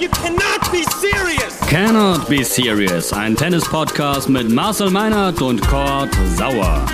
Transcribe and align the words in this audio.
You 0.00 0.08
cannot 0.10 0.70
be 0.70 0.84
serious! 0.84 1.58
Cannot 1.68 2.28
Be 2.28 2.44
Serious, 2.44 3.12
ein 3.12 3.34
Tennis-Podcast 3.34 4.28
mit 4.28 4.48
Marcel 4.48 4.90
Meinert 4.90 5.42
und 5.42 5.60
Kurt 5.66 6.14
Sauer. 6.36 6.86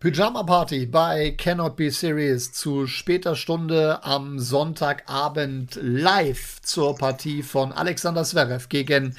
Pyjama 0.00 0.42
Party 0.44 0.86
bei 0.86 1.34
Cannot 1.38 1.74
Be 1.76 1.90
Serious 1.90 2.52
zu 2.52 2.86
später 2.86 3.34
Stunde 3.34 4.04
am 4.04 4.38
Sonntagabend 4.38 5.78
live 5.80 6.60
zur 6.62 6.96
Partie 6.96 7.42
von 7.42 7.72
Alexander 7.72 8.22
Zverev 8.22 8.68
gegen 8.68 9.16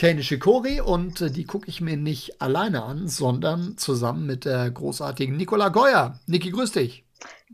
Kei 0.00 0.14
Nishikori 0.14 0.80
und 0.80 1.20
äh, 1.20 1.30
die 1.30 1.44
gucke 1.44 1.68
ich 1.68 1.82
mir 1.82 1.98
nicht 1.98 2.40
alleine 2.40 2.84
an, 2.84 3.06
sondern 3.06 3.76
zusammen 3.76 4.24
mit 4.24 4.46
der 4.46 4.70
großartigen 4.70 5.36
Nicola 5.36 5.68
Goyer. 5.68 6.18
Niki, 6.26 6.48
grüß 6.48 6.72
dich. 6.72 7.04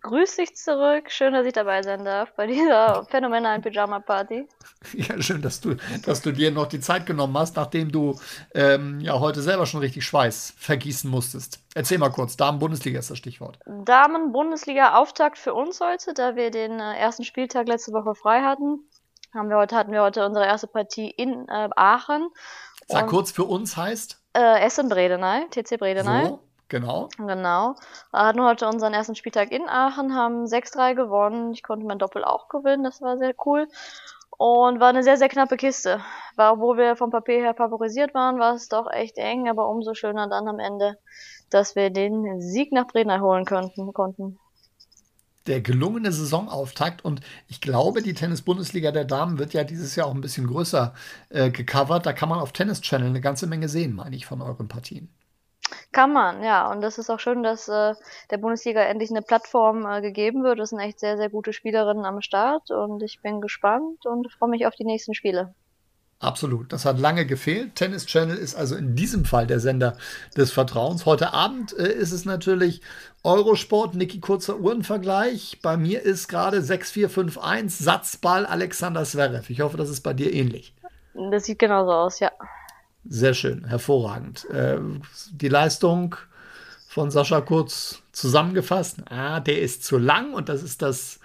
Grüß 0.00 0.36
dich 0.36 0.54
zurück. 0.54 1.10
Schön, 1.10 1.32
dass 1.32 1.44
ich 1.44 1.54
dabei 1.54 1.82
sein 1.82 2.04
darf 2.04 2.32
bei 2.36 2.46
dieser 2.46 3.04
phänomenalen 3.06 3.62
Pyjama-Party. 3.62 4.46
Ja, 4.92 5.20
schön, 5.20 5.42
dass 5.42 5.60
du, 5.60 5.74
dass 6.04 6.22
du 6.22 6.30
dir 6.30 6.52
noch 6.52 6.68
die 6.68 6.78
Zeit 6.78 7.06
genommen 7.06 7.36
hast, 7.36 7.56
nachdem 7.56 7.90
du 7.90 8.16
ähm, 8.54 9.00
ja 9.00 9.18
heute 9.18 9.42
selber 9.42 9.66
schon 9.66 9.80
richtig 9.80 10.04
Schweiß 10.04 10.54
vergießen 10.56 11.10
musstest. 11.10 11.58
Erzähl 11.74 11.98
mal 11.98 12.10
kurz, 12.10 12.36
Damen-Bundesliga 12.36 13.00
ist 13.00 13.10
das 13.10 13.18
Stichwort. 13.18 13.58
Damen-Bundesliga-Auftakt 13.66 15.38
für 15.38 15.52
uns 15.52 15.80
heute, 15.80 16.14
da 16.14 16.36
wir 16.36 16.52
den 16.52 16.78
äh, 16.78 16.96
ersten 16.96 17.24
Spieltag 17.24 17.66
letzte 17.66 17.92
Woche 17.92 18.14
frei 18.14 18.42
hatten. 18.42 18.84
Haben 19.36 19.50
wir 19.50 19.56
heute, 19.58 19.76
hatten 19.76 19.92
wir 19.92 20.02
heute 20.02 20.24
unsere 20.24 20.46
erste 20.46 20.66
Partie 20.66 21.10
in 21.10 21.46
äh, 21.48 21.68
Aachen. 21.76 22.28
Sag 22.88 23.04
Und- 23.04 23.10
kurz, 23.10 23.30
für 23.32 23.44
uns 23.44 23.76
heißt 23.76 24.20
Äh, 24.34 24.60
Essen 24.64 24.88
Bredeney, 24.88 25.46
TC 25.50 25.78
Bredeney. 25.78 26.30
wo? 26.30 26.38
Genau. 26.68 27.08
Genau. 27.18 27.74
Wir 28.10 28.20
hatten 28.20 28.42
heute 28.42 28.66
unseren 28.66 28.92
ersten 28.92 29.14
Spieltag 29.14 29.52
in 29.52 29.68
Aachen, 29.68 30.14
haben 30.14 30.46
6-3 30.46 30.94
gewonnen. 30.94 31.52
Ich 31.52 31.62
konnte 31.62 31.86
mein 31.86 31.98
Doppel 31.98 32.24
auch 32.24 32.48
gewinnen, 32.48 32.82
das 32.82 33.00
war 33.00 33.18
sehr 33.18 33.34
cool. 33.44 33.68
Und 34.38 34.80
war 34.80 34.88
eine 34.88 35.02
sehr, 35.02 35.16
sehr 35.16 35.28
knappe 35.28 35.56
Kiste. 35.56 36.00
War, 36.34 36.54
obwohl 36.54 36.76
wir 36.76 36.96
vom 36.96 37.10
Papier 37.10 37.38
her 37.38 37.54
favorisiert 37.54 38.12
waren, 38.14 38.38
war 38.38 38.54
es 38.54 38.68
doch 38.68 38.90
echt 38.90 39.16
eng, 39.16 39.48
aber 39.48 39.68
umso 39.68 39.94
schöner 39.94 40.28
dann 40.28 40.48
am 40.48 40.58
Ende, 40.58 40.98
dass 41.50 41.76
wir 41.76 41.90
den 41.90 42.40
Sieg 42.40 42.72
nach 42.72 42.86
Bredeney 42.88 43.18
holen 43.20 43.44
könnten, 43.46 43.92
konnten. 43.94 44.38
Der 45.46 45.60
gelungene 45.60 46.12
Saisonauftakt 46.12 47.04
und 47.04 47.20
ich 47.48 47.60
glaube, 47.60 48.02
die 48.02 48.14
Tennis-Bundesliga 48.14 48.92
der 48.92 49.04
Damen 49.04 49.38
wird 49.38 49.52
ja 49.52 49.64
dieses 49.64 49.96
Jahr 49.96 50.06
auch 50.06 50.14
ein 50.14 50.20
bisschen 50.20 50.46
größer 50.46 50.94
äh, 51.30 51.50
gecovert. 51.50 52.06
Da 52.06 52.12
kann 52.12 52.28
man 52.28 52.40
auf 52.40 52.52
Tennis 52.52 52.80
Channel 52.80 53.08
eine 53.08 53.20
ganze 53.20 53.46
Menge 53.46 53.68
sehen, 53.68 53.94
meine 53.94 54.16
ich, 54.16 54.26
von 54.26 54.42
euren 54.42 54.68
Partien. 54.68 55.08
Kann 55.92 56.12
man, 56.12 56.42
ja. 56.44 56.70
Und 56.70 56.80
das 56.80 56.98
ist 56.98 57.10
auch 57.10 57.20
schön, 57.20 57.42
dass 57.42 57.68
äh, 57.68 57.94
der 58.30 58.38
Bundesliga 58.38 58.82
endlich 58.82 59.10
eine 59.10 59.22
Plattform 59.22 59.86
äh, 59.86 60.00
gegeben 60.00 60.44
wird. 60.44 60.58
Es 60.60 60.70
sind 60.70 60.78
echt 60.78 61.00
sehr, 61.00 61.16
sehr 61.16 61.30
gute 61.30 61.52
Spielerinnen 61.52 62.04
am 62.04 62.20
Start 62.20 62.70
und 62.70 63.02
ich 63.02 63.20
bin 63.22 63.40
gespannt 63.40 64.06
und 64.06 64.30
freue 64.32 64.50
mich 64.50 64.66
auf 64.66 64.74
die 64.74 64.84
nächsten 64.84 65.14
Spiele. 65.14 65.54
Absolut, 66.18 66.72
das 66.72 66.86
hat 66.86 66.98
lange 66.98 67.26
gefehlt. 67.26 67.74
Tennis 67.74 68.06
Channel 68.06 68.36
ist 68.36 68.54
also 68.54 68.74
in 68.74 68.96
diesem 68.96 69.26
Fall 69.26 69.46
der 69.46 69.60
Sender 69.60 69.98
des 70.34 70.50
Vertrauens. 70.50 71.04
Heute 71.04 71.34
Abend 71.34 71.76
äh, 71.78 71.92
ist 71.92 72.12
es 72.12 72.24
natürlich 72.24 72.80
Eurosport, 73.22 73.94
Niki 73.94 74.20
kurzer 74.20 74.58
Uhrenvergleich. 74.58 75.58
Bei 75.62 75.76
mir 75.76 76.00
ist 76.02 76.28
gerade 76.28 76.62
6451 76.62 77.84
Satzball 77.84 78.46
Alexander 78.46 79.04
Zverev. 79.04 79.50
Ich 79.50 79.60
hoffe, 79.60 79.76
das 79.76 79.90
ist 79.90 80.00
bei 80.00 80.14
dir 80.14 80.32
ähnlich. 80.32 80.74
Das 81.30 81.44
sieht 81.44 81.58
genauso 81.58 81.92
aus, 81.92 82.20
ja. 82.20 82.32
Sehr 83.04 83.34
schön, 83.34 83.66
hervorragend. 83.66 84.48
Äh, 84.50 84.78
die 85.32 85.48
Leistung 85.48 86.16
von 86.88 87.10
Sascha 87.10 87.42
Kurz 87.42 88.02
zusammengefasst. 88.12 89.02
Ah, 89.10 89.40
der 89.40 89.60
ist 89.60 89.84
zu 89.84 89.98
lang 89.98 90.32
und 90.32 90.48
das 90.48 90.62
ist 90.62 90.80
das 90.80 91.20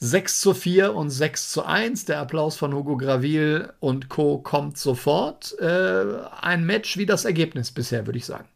6 0.00 0.40
zu 0.40 0.54
4 0.54 0.94
und 0.94 1.10
6 1.10 1.50
zu 1.50 1.64
1. 1.64 2.06
Der 2.06 2.20
Applaus 2.20 2.56
von 2.56 2.74
Hugo 2.74 2.96
Gravil 2.96 3.72
und 3.80 4.08
Co. 4.08 4.38
kommt 4.38 4.78
sofort. 4.78 5.54
Äh, 5.60 6.04
ein 6.40 6.64
Match 6.64 6.96
wie 6.96 7.06
das 7.06 7.26
Ergebnis 7.26 7.70
bisher, 7.70 8.06
würde 8.06 8.18
ich 8.18 8.24
sagen. 8.24 8.48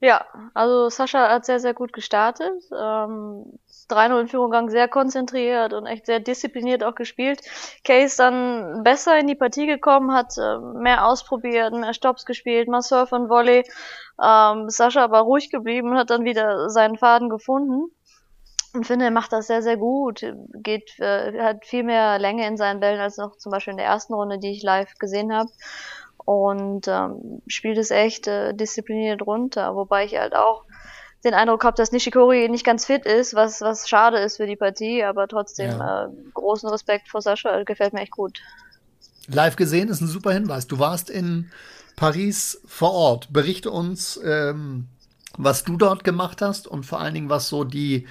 Ja, 0.00 0.26
also 0.52 0.90
Sascha 0.90 1.28
hat 1.30 1.46
sehr, 1.46 1.60
sehr 1.60 1.72
gut 1.72 1.92
gestartet. 1.92 2.52
Ähm, 2.72 3.58
3-0 3.88 4.20
in 4.22 4.28
Führung 4.28 4.50
gegangen, 4.50 4.68
sehr 4.68 4.88
konzentriert 4.88 5.72
und 5.72 5.86
echt 5.86 6.06
sehr 6.06 6.18
diszipliniert 6.18 6.82
auch 6.82 6.96
gespielt. 6.96 7.40
Kay 7.84 8.04
ist 8.04 8.18
dann 8.18 8.82
besser 8.82 9.18
in 9.18 9.28
die 9.28 9.36
Partie 9.36 9.66
gekommen, 9.66 10.12
hat 10.12 10.36
äh, 10.36 10.58
mehr 10.58 11.06
ausprobiert, 11.06 11.72
mehr 11.72 11.94
Stops 11.94 12.26
gespielt, 12.26 12.68
mal 12.68 12.82
Surf 12.82 13.12
und 13.12 13.28
Volley. 13.28 13.64
Ähm, 14.22 14.68
Sascha 14.68 15.04
aber 15.04 15.20
ruhig 15.20 15.50
geblieben 15.50 15.90
und 15.90 15.98
hat 15.98 16.10
dann 16.10 16.24
wieder 16.24 16.68
seinen 16.68 16.98
Faden 16.98 17.28
gefunden. 17.30 17.92
Und 18.76 18.86
finde, 18.86 19.06
er 19.06 19.10
macht 19.10 19.32
das 19.32 19.46
sehr, 19.46 19.62
sehr 19.62 19.76
gut. 19.76 20.24
Geht, 20.62 20.98
äh, 20.98 21.40
hat 21.40 21.64
viel 21.64 21.82
mehr 21.82 22.18
Länge 22.18 22.46
in 22.46 22.56
seinen 22.56 22.80
Bällen 22.80 23.00
als 23.00 23.16
noch 23.16 23.36
zum 23.38 23.50
Beispiel 23.50 23.72
in 23.72 23.78
der 23.78 23.86
ersten 23.86 24.14
Runde, 24.14 24.38
die 24.38 24.52
ich 24.52 24.62
live 24.62 24.94
gesehen 24.98 25.32
habe. 25.32 25.50
Und 26.18 26.88
ähm, 26.88 27.42
spielt 27.46 27.78
es 27.78 27.90
echt 27.90 28.26
äh, 28.26 28.52
diszipliniert 28.54 29.22
runter. 29.22 29.74
Wobei 29.76 30.04
ich 30.04 30.16
halt 30.16 30.34
auch 30.34 30.64
den 31.24 31.34
Eindruck 31.34 31.64
habe, 31.64 31.76
dass 31.76 31.92
Nishikori 31.92 32.48
nicht 32.48 32.64
ganz 32.64 32.84
fit 32.86 33.04
ist, 33.04 33.34
was, 33.34 33.60
was 33.60 33.88
schade 33.88 34.18
ist 34.18 34.36
für 34.36 34.46
die 34.46 34.56
Partie, 34.56 35.02
aber 35.04 35.26
trotzdem 35.26 35.70
Ja. 35.70 36.04
äh, 36.04 36.08
großen 36.34 36.68
Respekt 36.68 37.08
vor 37.08 37.22
Sascha, 37.22 37.62
gefällt 37.64 37.92
mir 37.92 38.00
echt 38.02 38.12
gut. 38.12 38.40
Live 39.28 39.56
gesehen 39.56 39.88
ist 39.88 40.00
ein 40.00 40.06
super 40.06 40.32
Hinweis. 40.32 40.66
Du 40.66 40.78
warst 40.78 41.10
in 41.10 41.50
Paris 41.96 42.60
vor 42.66 42.92
Ort. 42.92 43.32
Berichte 43.32 43.70
uns, 43.70 44.20
ähm, 44.24 44.86
was 45.36 45.64
du 45.64 45.76
dort 45.76 46.04
gemacht 46.04 46.42
hast 46.42 46.68
und 46.68 46.86
vor 46.86 47.00
allen 47.00 47.14
Dingen, 47.14 47.28
was 47.28 47.48
so 47.48 47.64
die, 47.64 48.06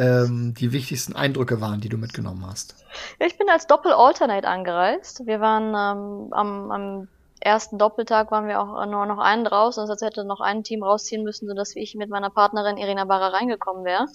ähm, 0.00 0.54
die 0.54 0.72
wichtigsten 0.72 1.14
Eindrücke 1.14 1.60
waren, 1.60 1.80
die 1.80 1.90
du 1.90 1.98
mitgenommen 1.98 2.44
hast. 2.46 2.74
Ja, 3.20 3.26
ich 3.26 3.36
bin 3.36 3.48
als 3.50 3.66
Doppel-Alternate 3.66 4.48
angereist. 4.48 5.26
Wir 5.26 5.40
waren 5.40 5.68
ähm, 5.68 6.32
am, 6.32 6.70
am 6.70 7.08
ersten 7.40 7.78
Doppeltag 7.78 8.30
waren 8.30 8.48
wir 8.48 8.60
auch 8.60 8.86
nur 8.86 9.06
noch 9.06 9.18
einen 9.18 9.44
draußen, 9.44 9.88
heißt, 9.88 10.02
hätte 10.02 10.24
noch 10.24 10.40
ein 10.40 10.64
Team 10.64 10.82
rausziehen 10.82 11.22
müssen, 11.22 11.48
sodass 11.48 11.76
ich 11.76 11.94
mit 11.94 12.08
meiner 12.08 12.30
Partnerin 12.30 12.78
Irina 12.78 13.04
Barra 13.04 13.28
reingekommen 13.28 13.84
wäre. 13.84 14.06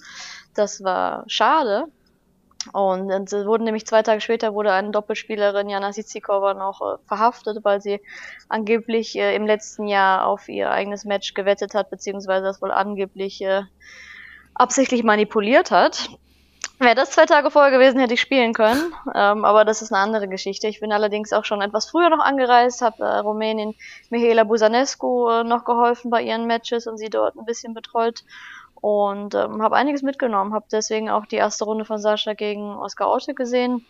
Das 0.54 0.82
war 0.82 1.24
schade. 1.28 1.84
Und 2.72 3.10
es 3.10 3.46
wurde 3.46 3.62
nämlich 3.62 3.86
zwei 3.86 4.02
Tage 4.02 4.20
später 4.20 4.52
wurde 4.52 4.72
eine 4.72 4.90
Doppelspielerin 4.90 5.68
Jana 5.68 5.92
Sitsikova 5.92 6.54
noch 6.54 6.80
äh, 6.80 6.98
verhaftet, 7.06 7.64
weil 7.64 7.80
sie 7.80 8.00
angeblich 8.48 9.16
äh, 9.16 9.36
im 9.36 9.46
letzten 9.46 9.86
Jahr 9.86 10.26
auf 10.26 10.48
ihr 10.48 10.72
eigenes 10.72 11.04
Match 11.04 11.34
gewettet 11.34 11.74
hat, 11.74 11.90
beziehungsweise 11.90 12.44
das 12.44 12.60
wohl 12.60 12.72
angeblich 12.72 13.40
äh, 13.40 13.62
absichtlich 14.58 15.02
manipuliert 15.02 15.70
hat. 15.70 16.10
Wäre 16.78 16.94
das 16.94 17.12
zwei 17.12 17.24
Tage 17.24 17.50
vorher 17.50 17.70
gewesen, 17.70 17.98
hätte 18.00 18.14
ich 18.14 18.20
spielen 18.20 18.52
können. 18.52 18.92
Ähm, 19.14 19.46
aber 19.46 19.64
das 19.64 19.80
ist 19.80 19.92
eine 19.92 20.02
andere 20.02 20.28
Geschichte. 20.28 20.68
Ich 20.68 20.80
bin 20.80 20.92
allerdings 20.92 21.32
auch 21.32 21.46
schon 21.46 21.62
etwas 21.62 21.88
früher 21.88 22.10
noch 22.10 22.18
angereist, 22.18 22.82
habe 22.82 23.02
äh, 23.02 23.18
Rumänin 23.18 23.74
Mihaela 24.10 24.44
Busanescu 24.44 25.28
äh, 25.28 25.44
noch 25.44 25.64
geholfen 25.64 26.10
bei 26.10 26.22
ihren 26.22 26.46
Matches 26.46 26.86
und 26.86 26.98
sie 26.98 27.08
dort 27.08 27.36
ein 27.36 27.46
bisschen 27.46 27.72
betreut. 27.72 28.24
Und 28.74 29.34
ähm, 29.34 29.62
habe 29.62 29.76
einiges 29.76 30.02
mitgenommen. 30.02 30.52
Habe 30.52 30.66
deswegen 30.70 31.08
auch 31.08 31.24
die 31.24 31.36
erste 31.36 31.64
Runde 31.64 31.86
von 31.86 31.98
Sascha 31.98 32.34
gegen 32.34 32.74
Oskar 32.74 33.10
Otte 33.10 33.32
gesehen, 33.32 33.86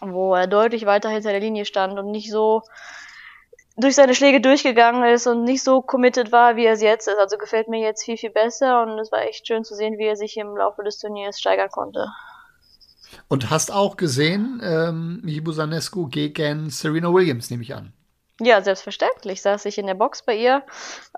wo 0.00 0.34
er 0.34 0.46
deutlich 0.46 0.86
weiter 0.86 1.10
hinter 1.10 1.32
der 1.32 1.40
Linie 1.40 1.66
stand 1.66 1.98
und 1.98 2.10
nicht 2.10 2.30
so 2.30 2.62
durch 3.76 3.94
seine 3.94 4.14
Schläge 4.14 4.40
durchgegangen 4.40 5.04
ist 5.04 5.26
und 5.26 5.44
nicht 5.44 5.62
so 5.62 5.82
committed 5.82 6.32
war, 6.32 6.56
wie 6.56 6.64
er 6.64 6.72
es 6.72 6.82
jetzt 6.82 7.08
ist. 7.08 7.18
Also 7.18 7.36
gefällt 7.36 7.68
mir 7.68 7.80
jetzt 7.80 8.04
viel, 8.04 8.16
viel 8.16 8.30
besser 8.30 8.82
und 8.82 8.98
es 8.98 9.12
war 9.12 9.22
echt 9.22 9.46
schön 9.46 9.64
zu 9.64 9.74
sehen, 9.74 9.98
wie 9.98 10.06
er 10.06 10.16
sich 10.16 10.36
im 10.36 10.56
Laufe 10.56 10.82
des 10.82 10.98
Turniers 10.98 11.38
steigern 11.38 11.70
konnte. 11.70 12.08
Und 13.28 13.50
hast 13.50 13.72
auch 13.72 13.96
gesehen, 13.96 14.60
ähm, 14.64 15.20
Mihibu 15.22 15.52
Sanescu 15.52 16.08
gegen 16.08 16.70
Serena 16.70 17.12
Williams, 17.12 17.50
nehme 17.50 17.62
ich 17.62 17.74
an. 17.74 17.92
Ja, 18.40 18.60
selbstverständlich 18.60 19.40
saß 19.40 19.64
ich 19.64 19.78
in 19.78 19.86
der 19.86 19.94
Box 19.94 20.22
bei 20.22 20.36
ihr, 20.36 20.62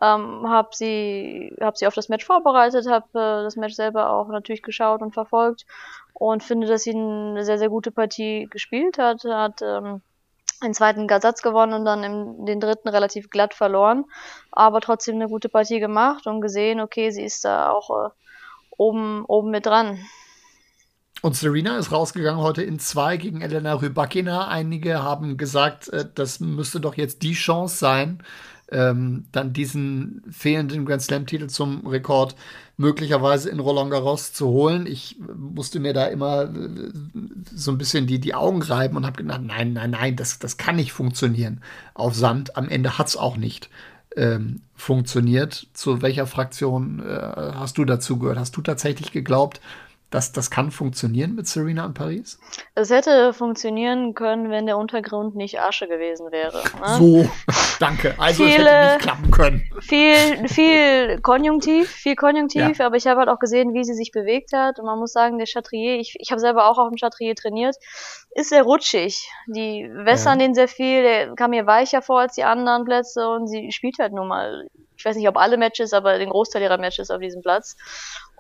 ähm, 0.00 0.49
habe 0.49 0.69
sie, 0.73 1.53
hab 1.61 1.77
sie 1.77 1.88
auf 1.88 1.94
das 1.94 2.09
Match 2.09 2.25
vorbereitet, 2.25 2.87
habe 2.88 3.06
äh, 3.09 3.43
das 3.43 3.56
Match 3.56 3.75
selber 3.75 4.11
auch 4.11 4.29
natürlich 4.29 4.62
geschaut 4.62 5.03
und 5.03 5.15
verfolgt 5.15 5.67
und 6.12 6.44
finde, 6.44 6.69
dass 6.69 6.85
sie 6.85 6.94
eine 6.94 7.44
sehr, 7.44 7.59
sehr 7.59 7.71
gute 7.71 7.91
Partie 7.91 8.47
gespielt 8.50 8.99
hat, 8.99 9.25
hat 9.25 9.62
ähm, 9.62 10.00
den 10.62 10.75
zweiten 10.75 11.08
Satz 11.20 11.43
gewonnen 11.43 11.72
und 11.72 11.84
dann 11.84 12.02
im, 12.05 12.46
den 12.46 12.60
dritten 12.60 12.88
relativ 12.88 13.31
glatt 13.31 13.55
verloren, 13.55 14.05
aber 14.50 14.81
trotzdem 14.81 15.16
eine 15.16 15.28
gute 15.28 15.49
Partie 15.49 15.81
gemacht 15.81 16.26
und 16.26 16.40
gesehen, 16.40 16.81
okay, 16.81 17.10
sie 17.10 17.22
ist 17.22 17.44
da 17.44 17.70
auch 17.70 17.90
äh, 17.90 18.10
oben, 18.76 19.25
oben 19.26 19.50
mit 19.50 19.66
dran. 19.66 19.99
Und 21.20 21.34
Serena 21.34 21.78
ist 21.78 21.90
rausgegangen 21.90 22.40
heute 22.40 22.62
in 22.62 22.78
zwei 22.78 23.16
gegen 23.16 23.40
Elena 23.40 23.75
Rybakina. 23.75 24.46
Einige 24.46 25.02
haben 25.02 25.37
gesagt, 25.37 25.88
äh, 25.88 26.05
das 26.14 26.38
müsste 26.38 26.81
doch 26.81 26.94
jetzt 26.94 27.22
die 27.22 27.34
Chance 27.34 27.76
sein, 27.76 28.22
ähm, 28.70 29.26
dann 29.32 29.53
diesen 29.53 30.23
fehlenden 30.31 30.85
Grand 30.85 31.03
Slam-Titel 31.03 31.47
zum 31.49 31.87
Rekord 31.87 32.35
möglicherweise 32.76 33.50
in 33.50 33.61
Roland 33.61 33.91
Garros 33.91 34.32
zu 34.32 34.49
holen. 34.49 34.87
Ich 34.87 35.17
musste 35.37 35.81
mir 35.81 35.93
da 35.93 36.06
immer 36.06 36.44
äh, 36.44 36.91
so 37.55 37.73
ein 37.73 37.79
bisschen 37.79 38.06
die, 38.06 38.20
die 38.20 38.35
Augen 38.35 38.62
reiben 38.62 38.97
und 38.97 39.06
habe 39.06 39.23
gedacht, 39.23 39.43
nein, 39.43 39.73
nein, 39.73 39.91
nein, 39.91 40.17
das, 40.17 40.38
das 40.38 40.56
kann 40.56 40.76
nicht 40.76 40.93
funktionieren 40.93 41.61
auf 41.94 42.15
Sand. 42.15 42.56
Am 42.56 42.69
Ende 42.69 42.99
hat 42.99 43.09
es 43.09 43.17
auch 43.17 43.37
nicht 43.37 43.70
ähm, 44.17 44.61
funktioniert. 44.75 45.69
Zu 45.73 46.03
welcher 46.03 46.26
Fraktion 46.26 47.00
äh, 47.00 47.53
hast 47.55 47.79
du 47.79 47.85
dazu 47.85 48.19
gehört? 48.19 48.38
Hast 48.38 48.56
du 48.56 48.62
tatsächlich 48.62 49.12
geglaubt, 49.12 49.61
dass 50.10 50.32
das 50.32 50.50
kann 50.50 50.70
funktionieren 50.70 51.34
mit 51.34 51.46
Serena 51.46 51.84
und 51.84 51.94
Paris? 51.94 52.38
Es 52.75 52.90
hätte 52.90 53.34
funktionieren 53.34 54.14
können, 54.14 54.50
wenn 54.50 54.64
der 54.64 54.78
Untergrund 54.78 55.37
nicht 55.37 55.60
Asche 55.60 55.87
gewesen 55.87 56.32
wäre. 56.32 56.62
Ne? 56.81 56.96
So, 56.99 57.31
danke. 57.81 58.14
Also 58.19 58.44
Viele, 58.44 58.56
es 58.56 58.69
hätte 58.69 58.94
nicht 58.94 59.02
klappen 59.02 59.31
können. 59.31 59.62
Viel, 59.81 60.49
viel 60.49 61.20
Konjunktiv, 61.20 61.90
viel 61.90 62.16
Konjunktiv, 62.16 62.78
ja. 62.78 62.87
aber 62.87 62.96
ich 62.96 63.06
habe 63.06 63.20
halt 63.20 63.28
auch 63.28 63.38
gesehen, 63.38 63.75
wie 63.75 63.84
sie 63.84 63.94
sich 63.94 64.10
bewegt 64.10 64.52
hat. 64.55 64.78
Und 64.78 64.87
man 64.87 64.99
muss 64.99 65.12
sagen, 65.12 65.37
der 65.37 65.46
Chatrier, 65.46 65.99
ich, 65.99 66.16
ich 66.19 66.31
habe 66.31 66.40
selber 66.40 66.70
auch 66.70 66.78
auf 66.78 66.88
dem 66.88 66.96
Chatrier 66.96 67.34
trainiert, 67.34 67.76
ist 68.31 68.49
sehr 68.49 68.62
rutschig. 68.62 69.28
Die 69.46 69.90
wässern 69.93 70.40
ja. 70.40 70.46
den 70.46 70.55
sehr 70.55 70.69
viel, 70.69 71.02
der 71.02 71.34
kam 71.34 71.50
mir 71.50 71.66
weicher 71.66 72.00
vor 72.00 72.20
als 72.20 72.34
die 72.34 72.44
anderen 72.44 72.84
Plätze 72.84 73.28
und 73.28 73.46
sie 73.46 73.72
spielt 73.72 73.99
halt 73.99 74.14
nun 74.14 74.28
mal, 74.28 74.69
ich 74.96 75.05
weiß 75.05 75.16
nicht, 75.16 75.28
ob 75.28 75.37
alle 75.37 75.58
Matches, 75.58 75.93
aber 75.93 76.19
den 76.19 76.31
Großteil 76.31 76.62
ihrer 76.62 76.78
Matches 76.78 77.10
auf 77.10 77.20
diesem 77.20 77.43
Platz 77.43 77.76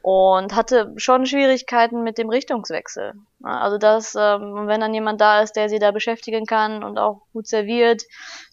und 0.02 0.54
hatte 0.54 0.92
schon 0.96 1.26
Schwierigkeiten 1.26 2.02
mit 2.02 2.18
dem 2.18 2.28
Richtungswechsel. 2.28 3.14
Also 3.42 3.78
das, 3.78 4.14
ähm, 4.14 4.66
wenn 4.66 4.80
dann 4.80 4.94
jemand 4.94 5.20
da 5.20 5.42
ist, 5.42 5.54
der 5.56 5.68
sie 5.68 5.78
da 5.78 5.90
beschäftigen 5.90 6.46
kann 6.46 6.82
und 6.82 6.98
auch 6.98 7.22
gut 7.32 7.46
serviert, 7.46 8.02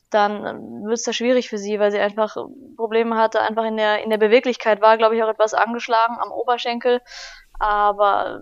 dann 0.09 0.45
ähm, 0.45 0.83
wird 0.85 0.97
es 0.97 1.03
da 1.03 1.13
schwierig 1.13 1.49
für 1.49 1.57
sie, 1.57 1.79
weil 1.79 1.91
sie 1.91 1.99
einfach 1.99 2.35
Probleme 2.75 3.17
hatte, 3.17 3.41
einfach 3.41 3.65
in 3.65 3.77
der 3.77 4.03
in 4.03 4.09
der 4.09 4.17
Beweglichkeit 4.17 4.81
war, 4.81 4.97
glaube 4.97 5.15
ich, 5.15 5.23
auch 5.23 5.29
etwas 5.29 5.53
angeschlagen 5.53 6.17
am 6.19 6.31
Oberschenkel, 6.31 7.01
aber 7.59 8.41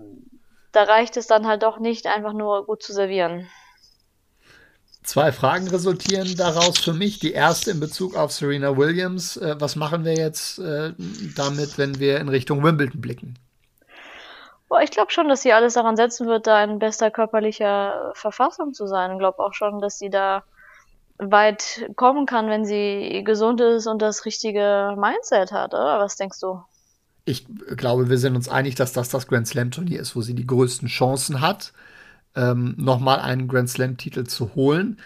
da 0.72 0.82
reicht 0.84 1.16
es 1.16 1.26
dann 1.26 1.46
halt 1.46 1.62
doch 1.62 1.78
nicht, 1.78 2.06
einfach 2.06 2.32
nur 2.32 2.66
gut 2.66 2.82
zu 2.82 2.92
servieren. 2.92 3.48
Zwei 5.04 5.32
Fragen 5.32 5.68
resultieren 5.68 6.34
daraus 6.34 6.78
für 6.78 6.94
mich. 6.94 7.18
Die 7.18 7.32
erste 7.32 7.70
in 7.70 7.78
Bezug 7.78 8.16
auf 8.16 8.32
Serena 8.32 8.74
Williams. 8.74 9.36
Äh, 9.36 9.56
was 9.58 9.76
machen 9.76 10.06
wir 10.06 10.14
jetzt 10.14 10.58
äh, 10.58 10.94
damit, 11.36 11.76
wenn 11.76 12.00
wir 12.00 12.18
in 12.20 12.30
Richtung 12.30 12.64
Wimbledon 12.64 13.02
blicken? 13.02 13.38
Boah, 14.70 14.80
ich 14.80 14.90
glaube 14.90 15.12
schon, 15.12 15.28
dass 15.28 15.42
sie 15.42 15.52
alles 15.52 15.74
daran 15.74 15.96
setzen 15.96 16.26
wird, 16.26 16.46
da 16.46 16.64
in 16.64 16.78
bester 16.78 17.10
körperlicher 17.10 18.12
Verfassung 18.14 18.72
zu 18.72 18.86
sein. 18.86 19.12
Ich 19.12 19.18
glaube 19.18 19.40
auch 19.40 19.52
schon, 19.52 19.78
dass 19.78 19.98
sie 19.98 20.08
da 20.08 20.42
weit 21.18 21.90
kommen 21.96 22.24
kann, 22.24 22.48
wenn 22.48 22.64
sie 22.64 23.22
gesund 23.24 23.60
ist 23.60 23.86
und 23.86 24.00
das 24.00 24.24
richtige 24.24 24.94
Mindset 24.96 25.52
hat, 25.52 25.74
oder? 25.74 26.00
Was 26.00 26.16
denkst 26.16 26.40
du? 26.40 26.62
Ich 27.26 27.46
glaube, 27.76 28.08
wir 28.08 28.18
sind 28.18 28.36
uns 28.36 28.48
einig, 28.48 28.74
dass 28.74 28.94
das 28.94 29.10
das 29.10 29.26
Grand 29.26 29.46
Slam 29.46 29.70
Turnier 29.70 30.00
ist, 30.00 30.16
wo 30.16 30.22
sie 30.22 30.34
die 30.34 30.46
größten 30.46 30.88
Chancen 30.88 31.42
hat 31.42 31.74
ähm, 32.36 32.74
nochmal 32.78 33.20
einen 33.20 33.48
Grand 33.48 33.68
Slam-Titel 33.70 34.24
zu 34.24 34.54
holen. 34.54 34.98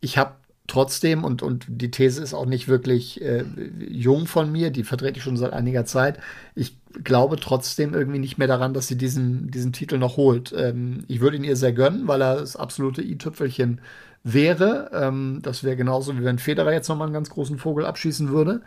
Ich 0.00 0.18
habe 0.18 0.34
trotzdem, 0.66 1.24
und, 1.24 1.42
und 1.42 1.66
die 1.68 1.90
These 1.90 2.22
ist 2.22 2.34
auch 2.34 2.46
nicht 2.46 2.68
wirklich 2.68 3.20
äh, 3.20 3.44
jung 3.88 4.26
von 4.26 4.50
mir, 4.50 4.70
die 4.70 4.84
vertrete 4.84 5.18
ich 5.18 5.24
schon 5.24 5.36
seit 5.36 5.52
einiger 5.52 5.84
Zeit, 5.84 6.18
ich 6.54 6.76
glaube 7.04 7.36
trotzdem 7.36 7.94
irgendwie 7.94 8.18
nicht 8.18 8.38
mehr 8.38 8.48
daran, 8.48 8.74
dass 8.74 8.88
sie 8.88 8.96
diesen, 8.96 9.50
diesen 9.50 9.72
Titel 9.72 9.98
noch 9.98 10.16
holt. 10.16 10.54
Ähm, 10.56 11.04
ich 11.08 11.20
würde 11.20 11.36
ihn 11.36 11.44
ihr 11.44 11.56
sehr 11.56 11.72
gönnen, 11.72 12.06
weil 12.08 12.22
er 12.22 12.36
das 12.36 12.56
absolute 12.56 13.02
i-Tüpfelchen 13.02 13.80
wäre. 14.24 14.90
Ähm, 14.92 15.40
das 15.42 15.64
wäre 15.64 15.76
genauso, 15.76 16.18
wie 16.18 16.24
wenn 16.24 16.38
Federer 16.38 16.72
jetzt 16.72 16.88
nochmal 16.88 17.06
einen 17.06 17.14
ganz 17.14 17.30
großen 17.30 17.58
Vogel 17.58 17.86
abschießen 17.86 18.28
würde. 18.30 18.62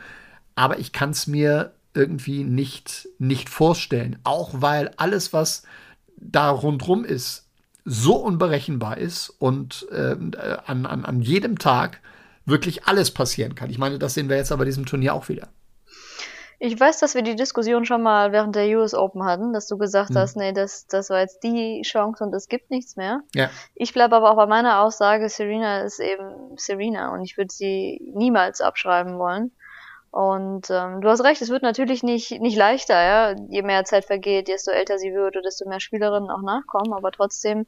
Aber 0.55 0.79
ich 0.79 0.91
kann 0.91 1.11
es 1.11 1.27
mir 1.27 1.71
irgendwie 1.93 2.43
nicht, 2.43 3.07
nicht 3.19 3.49
vorstellen. 3.49 4.17
Auch 4.23 4.51
weil 4.53 4.91
alles, 4.97 5.33
was 5.33 5.63
da 6.17 6.49
rundrum 6.49 7.05
ist, 7.05 7.44
so 7.85 8.15
unberechenbar 8.15 8.97
ist 8.97 9.29
und 9.29 9.87
äh, 9.91 10.15
an, 10.65 10.85
an, 10.85 11.05
an 11.05 11.21
jedem 11.21 11.59
Tag 11.59 12.01
wirklich 12.45 12.85
alles 12.85 13.11
passieren 13.11 13.55
kann. 13.55 13.69
Ich 13.69 13.77
meine, 13.77 13.99
das 13.99 14.15
sehen 14.15 14.27
wir 14.27 14.37
jetzt 14.37 14.51
aber 14.51 14.65
diesem 14.65 14.85
Turnier 14.85 15.13
auch 15.13 15.29
wieder. 15.29 15.47
Ich 16.57 16.79
weiß, 16.79 16.99
dass 16.99 17.15
wir 17.15 17.21
die 17.21 17.35
Diskussion 17.35 17.85
schon 17.85 18.01
mal 18.01 18.31
während 18.31 18.55
der 18.55 18.65
US 18.77 18.93
Open 18.93 19.23
hatten, 19.23 19.53
dass 19.53 19.67
du 19.67 19.77
gesagt 19.77 20.09
hm. 20.09 20.17
hast, 20.17 20.37
nee, 20.37 20.53
das, 20.53 20.87
das 20.87 21.09
war 21.09 21.19
jetzt 21.19 21.43
die 21.43 21.81
Chance 21.83 22.23
und 22.23 22.33
es 22.33 22.47
gibt 22.47 22.71
nichts 22.71 22.95
mehr. 22.95 23.21
Ja. 23.33 23.49
Ich 23.75 23.93
bleibe 23.93 24.15
aber 24.15 24.31
auch 24.31 24.35
bei 24.35 24.45
meiner 24.45 24.79
Aussage, 24.79 25.29
Serena 25.29 25.81
ist 25.81 25.99
eben 25.99 26.57
Serena 26.57 27.13
und 27.13 27.21
ich 27.21 27.37
würde 27.37 27.53
sie 27.53 27.99
niemals 28.15 28.61
abschreiben 28.61 29.19
wollen. 29.19 29.51
Und 30.15 30.69
ähm, 30.69 31.01
du 31.01 31.09
hast 31.09 31.25
recht, 31.25 31.41
es 31.41 31.49
wird 31.49 31.61
natürlich 31.61 32.01
nicht, 32.01 32.39
nicht 32.39 32.55
leichter, 32.55 32.95
ja. 33.03 33.35
Je 33.49 33.61
mehr 33.63 33.83
Zeit 33.83 34.05
vergeht, 34.05 34.47
desto 34.47 34.71
älter 34.71 34.97
sie 34.97 35.13
wird, 35.13 35.35
desto 35.43 35.67
mehr 35.67 35.81
Spielerinnen 35.81 36.29
auch 36.29 36.41
nachkommen, 36.41 36.93
aber 36.93 37.11
trotzdem 37.11 37.65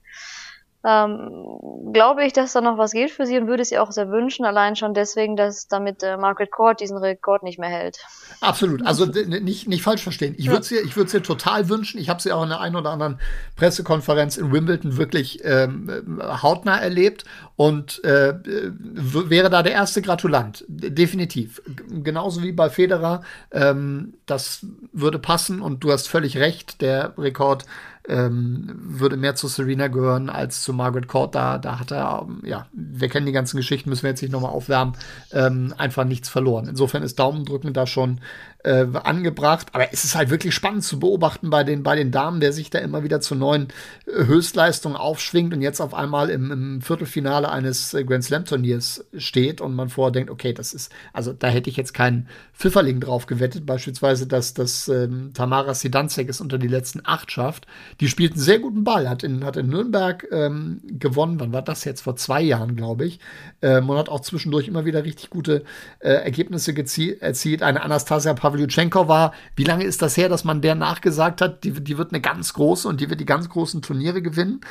ähm, 0.85 1.91
glaube 1.91 2.25
ich, 2.25 2.33
dass 2.33 2.53
da 2.53 2.61
noch 2.61 2.77
was 2.77 2.91
geht 2.91 3.11
für 3.11 3.25
sie 3.25 3.37
und 3.37 3.47
würde 3.47 3.61
es 3.61 3.71
ihr 3.71 3.81
auch 3.81 3.91
sehr 3.91 4.09
wünschen, 4.09 4.45
allein 4.45 4.75
schon 4.75 4.93
deswegen, 4.93 5.35
dass 5.35 5.67
damit 5.67 6.03
äh, 6.03 6.17
Margaret 6.17 6.51
Court 6.51 6.79
diesen 6.79 6.97
Rekord 6.97 7.43
nicht 7.43 7.59
mehr 7.59 7.69
hält. 7.69 7.97
Absolut, 8.41 8.85
also 8.85 9.05
nicht, 9.05 9.67
nicht 9.67 9.81
falsch 9.81 10.03
verstehen. 10.03 10.35
Ich 10.37 10.47
würde 10.47 10.61
es 10.61 10.71
ihr, 10.71 10.83
ich 10.83 10.95
ihr 10.95 11.23
total 11.23 11.69
wünschen. 11.69 11.99
Ich 11.99 12.09
habe 12.09 12.21
sie 12.21 12.31
auch 12.31 12.43
in 12.43 12.49
der 12.49 12.61
einen 12.61 12.75
oder 12.75 12.91
anderen 12.91 13.19
Pressekonferenz 13.55 14.37
in 14.37 14.51
Wimbledon 14.51 14.97
wirklich 14.97 15.41
ähm, 15.43 16.19
hautnah 16.19 16.77
erlebt 16.77 17.25
und 17.55 18.03
äh, 18.03 18.35
wäre 18.43 19.49
da 19.49 19.63
der 19.63 19.73
erste 19.73 20.01
Gratulant, 20.01 20.63
definitiv. 20.67 21.61
Genauso 21.89 22.43
wie 22.43 22.51
bei 22.51 22.69
Federer, 22.69 23.23
ähm, 23.51 24.13
das 24.27 24.65
würde 24.93 25.17
passen 25.17 25.61
und 25.61 25.83
du 25.83 25.91
hast 25.91 26.07
völlig 26.07 26.37
recht, 26.37 26.81
der 26.81 27.17
Rekord 27.17 27.65
ähm, 28.07 28.69
würde 28.77 29.17
mehr 29.17 29.35
zu 29.35 29.47
Serena 29.47 29.87
gehören 29.87 30.29
als 30.29 30.63
zu 30.63 30.73
Margaret 30.73 31.07
Court. 31.07 31.35
Da, 31.35 31.57
da 31.57 31.79
hat 31.79 31.91
er, 31.91 32.25
ähm, 32.27 32.41
ja, 32.45 32.67
wir 32.73 33.09
kennen 33.09 33.25
die 33.25 33.31
ganzen 33.31 33.57
Geschichten, 33.57 33.89
müssen 33.89 34.03
wir 34.03 34.11
jetzt 34.11 34.21
nicht 34.21 34.31
nochmal 34.31 34.51
aufwärmen, 34.51 34.95
ähm, 35.31 35.73
einfach 35.77 36.05
nichts 36.05 36.29
verloren. 36.29 36.67
Insofern 36.67 37.03
ist 37.03 37.19
Daumendrücken 37.19 37.73
da 37.73 37.85
schon 37.85 38.21
äh, 38.67 38.85
angebracht. 39.03 39.67
Aber 39.71 39.91
es 39.93 40.03
ist 40.03 40.15
halt 40.15 40.29
wirklich 40.29 40.53
spannend 40.53 40.83
zu 40.83 40.99
beobachten 40.99 41.49
bei 41.49 41.63
den, 41.63 41.83
bei 41.83 41.95
den 41.95 42.11
Damen, 42.11 42.41
der 42.41 42.51
sich 42.51 42.69
da 42.69 42.79
immer 42.79 43.03
wieder 43.03 43.21
zu 43.21 43.33
neuen 43.33 43.69
äh, 44.05 44.25
Höchstleistungen 44.25 44.97
aufschwingt 44.97 45.53
und 45.53 45.61
jetzt 45.61 45.79
auf 45.79 45.93
einmal 45.93 46.29
im, 46.29 46.51
im 46.51 46.81
Viertelfinale 46.81 47.49
eines 47.49 47.93
äh, 47.93 48.03
Grand 48.03 48.25
Slam 48.25 48.43
Turniers 48.43 49.05
steht 49.15 49.61
und 49.61 49.73
man 49.73 49.87
vorher 49.87 50.11
denkt, 50.11 50.29
okay, 50.29 50.53
das 50.53 50.73
ist, 50.73 50.91
also 51.13 51.31
da 51.31 51.47
hätte 51.47 51.69
ich 51.69 51.77
jetzt 51.77 51.93
keinen 51.93 52.27
Pfifferling 52.53 52.99
drauf 52.99 53.25
gewettet, 53.25 53.65
beispielsweise, 53.65 54.27
dass 54.27 54.53
das 54.53 54.89
ähm, 54.89 55.31
Tamara 55.33 55.73
Sidanzek 55.73 56.27
es 56.27 56.41
unter 56.41 56.57
die 56.57 56.67
letzten 56.67 57.01
acht 57.05 57.31
schafft. 57.31 57.67
Die 58.01 58.09
spielt 58.09 58.33
einen 58.33 58.41
sehr 58.41 58.59
guten 58.59 58.83
Ball, 58.83 59.07
hat 59.07 59.23
in, 59.23 59.45
hat 59.45 59.55
in 59.55 59.67
Nürnberg 59.67 60.27
ähm, 60.31 60.81
gewonnen. 60.83 61.39
Wann 61.39 61.53
war 61.53 61.61
das 61.61 61.85
jetzt? 61.85 62.01
Vor 62.01 62.17
zwei 62.17 62.41
Jahren, 62.41 62.75
glaube 62.75 63.05
ich. 63.05 63.19
Ähm, 63.61 63.89
und 63.89 63.97
hat 63.97 64.09
auch 64.09 64.19
zwischendurch 64.19 64.67
immer 64.67 64.83
wieder 64.83 65.05
richtig 65.05 65.29
gute 65.29 65.63
äh, 65.99 66.09
Ergebnisse 66.09 66.75
erzielt. 67.21 67.63
Eine 67.63 67.81
Anastasia 67.83 68.33
Pavlova 68.33 68.56
Pawlyuchenko 68.57 69.07
war, 69.07 69.33
wie 69.55 69.63
lange 69.63 69.83
ist 69.83 70.01
das 70.01 70.17
her, 70.17 70.29
dass 70.29 70.43
man 70.43 70.61
der 70.61 70.75
nachgesagt 70.75 71.41
hat, 71.41 71.63
die, 71.63 71.71
die 71.71 71.97
wird 71.97 72.11
eine 72.11 72.21
ganz 72.21 72.53
große 72.53 72.87
und 72.87 72.99
die 73.01 73.09
wird 73.09 73.19
die 73.19 73.25
ganz 73.25 73.49
großen 73.49 73.81
Turniere 73.81 74.21
gewinnen 74.21 74.61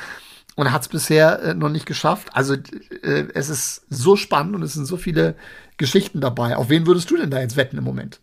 und 0.55 0.71
hat 0.71 0.81
es 0.81 0.87
bisher 0.87 1.41
äh, 1.41 1.53
noch 1.53 1.69
nicht 1.69 1.85
geschafft. 1.85 2.29
Also 2.33 2.55
äh, 2.55 3.27
es 3.33 3.49
ist 3.49 3.85
so 3.89 4.15
spannend 4.15 4.55
und 4.55 4.63
es 4.63 4.73
sind 4.73 4.85
so 4.85 4.97
viele 4.97 5.35
Geschichten 5.77 6.21
dabei. 6.21 6.57
Auf 6.57 6.69
wen 6.69 6.85
würdest 6.87 7.09
du 7.09 7.17
denn 7.17 7.31
da 7.31 7.39
jetzt 7.39 7.55
wetten 7.55 7.77
im 7.77 7.83
Moment? 7.83 8.19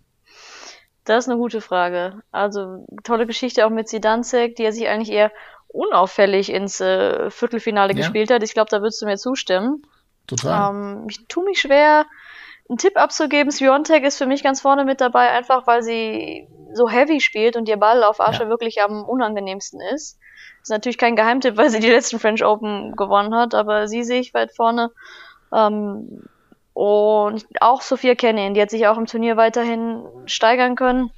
Das 1.04 1.24
ist 1.24 1.30
eine 1.30 1.38
gute 1.38 1.60
Frage. 1.60 2.22
Also 2.32 2.86
tolle 3.04 3.26
Geschichte 3.26 3.66
auch 3.66 3.70
mit 3.70 3.88
Sidanzek, 3.88 4.56
die 4.56 4.62
ja 4.62 4.72
sich 4.72 4.88
eigentlich 4.88 5.12
eher 5.12 5.30
unauffällig 5.68 6.50
ins 6.50 6.80
äh, 6.80 7.30
Viertelfinale 7.30 7.92
ja. 7.92 7.98
gespielt 7.98 8.30
hat. 8.30 8.42
Ich 8.42 8.54
glaube, 8.54 8.70
da 8.70 8.80
würdest 8.80 9.02
du 9.02 9.06
mir 9.06 9.18
zustimmen. 9.18 9.82
Total. 10.26 10.70
Ähm, 10.70 11.06
ich 11.08 11.26
tue 11.28 11.44
mich 11.44 11.60
schwer, 11.60 12.06
einen 12.68 12.78
Tipp 12.78 12.96
abzugeben, 12.96 13.52
Sviontek 13.52 14.04
ist 14.04 14.18
für 14.18 14.26
mich 14.26 14.42
ganz 14.42 14.60
vorne 14.60 14.84
mit 14.84 15.00
dabei, 15.00 15.30
einfach 15.30 15.66
weil 15.66 15.82
sie 15.82 16.48
so 16.72 16.88
heavy 16.88 17.20
spielt 17.20 17.56
und 17.56 17.68
ihr 17.68 17.76
Ball 17.76 18.02
auf 18.02 18.20
Asche 18.20 18.44
ja. 18.44 18.48
wirklich 18.48 18.82
am 18.82 19.04
unangenehmsten 19.04 19.80
ist. 19.80 20.18
Das 20.60 20.68
ist 20.68 20.70
natürlich 20.70 20.98
kein 20.98 21.16
Geheimtipp, 21.16 21.56
weil 21.58 21.70
sie 21.70 21.80
die 21.80 21.90
letzten 21.90 22.18
French 22.18 22.44
Open 22.44 22.96
gewonnen 22.96 23.34
hat, 23.34 23.54
aber 23.54 23.86
sie 23.86 24.02
sehe 24.02 24.20
ich 24.20 24.34
weit 24.34 24.54
vorne. 24.54 24.90
Ähm, 25.52 26.24
und 26.72 27.46
auch 27.60 27.82
Sophia 27.82 28.16
Kenin, 28.16 28.54
die 28.54 28.60
hat 28.60 28.70
sich 28.70 28.86
auch 28.88 28.98
im 28.98 29.06
Turnier 29.06 29.36
weiterhin 29.36 30.04
steigern 30.26 30.74
können. 30.74 31.10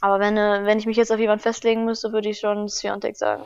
Aber 0.00 0.18
wenn, 0.20 0.36
äh, 0.36 0.64
wenn 0.64 0.78
ich 0.78 0.86
mich 0.86 0.96
jetzt 0.96 1.12
auf 1.12 1.18
jemanden 1.18 1.42
festlegen 1.42 1.84
müsste, 1.84 2.12
würde 2.12 2.30
ich 2.30 2.38
schon 2.38 2.68
Sviontek 2.68 3.16
sagen. 3.16 3.44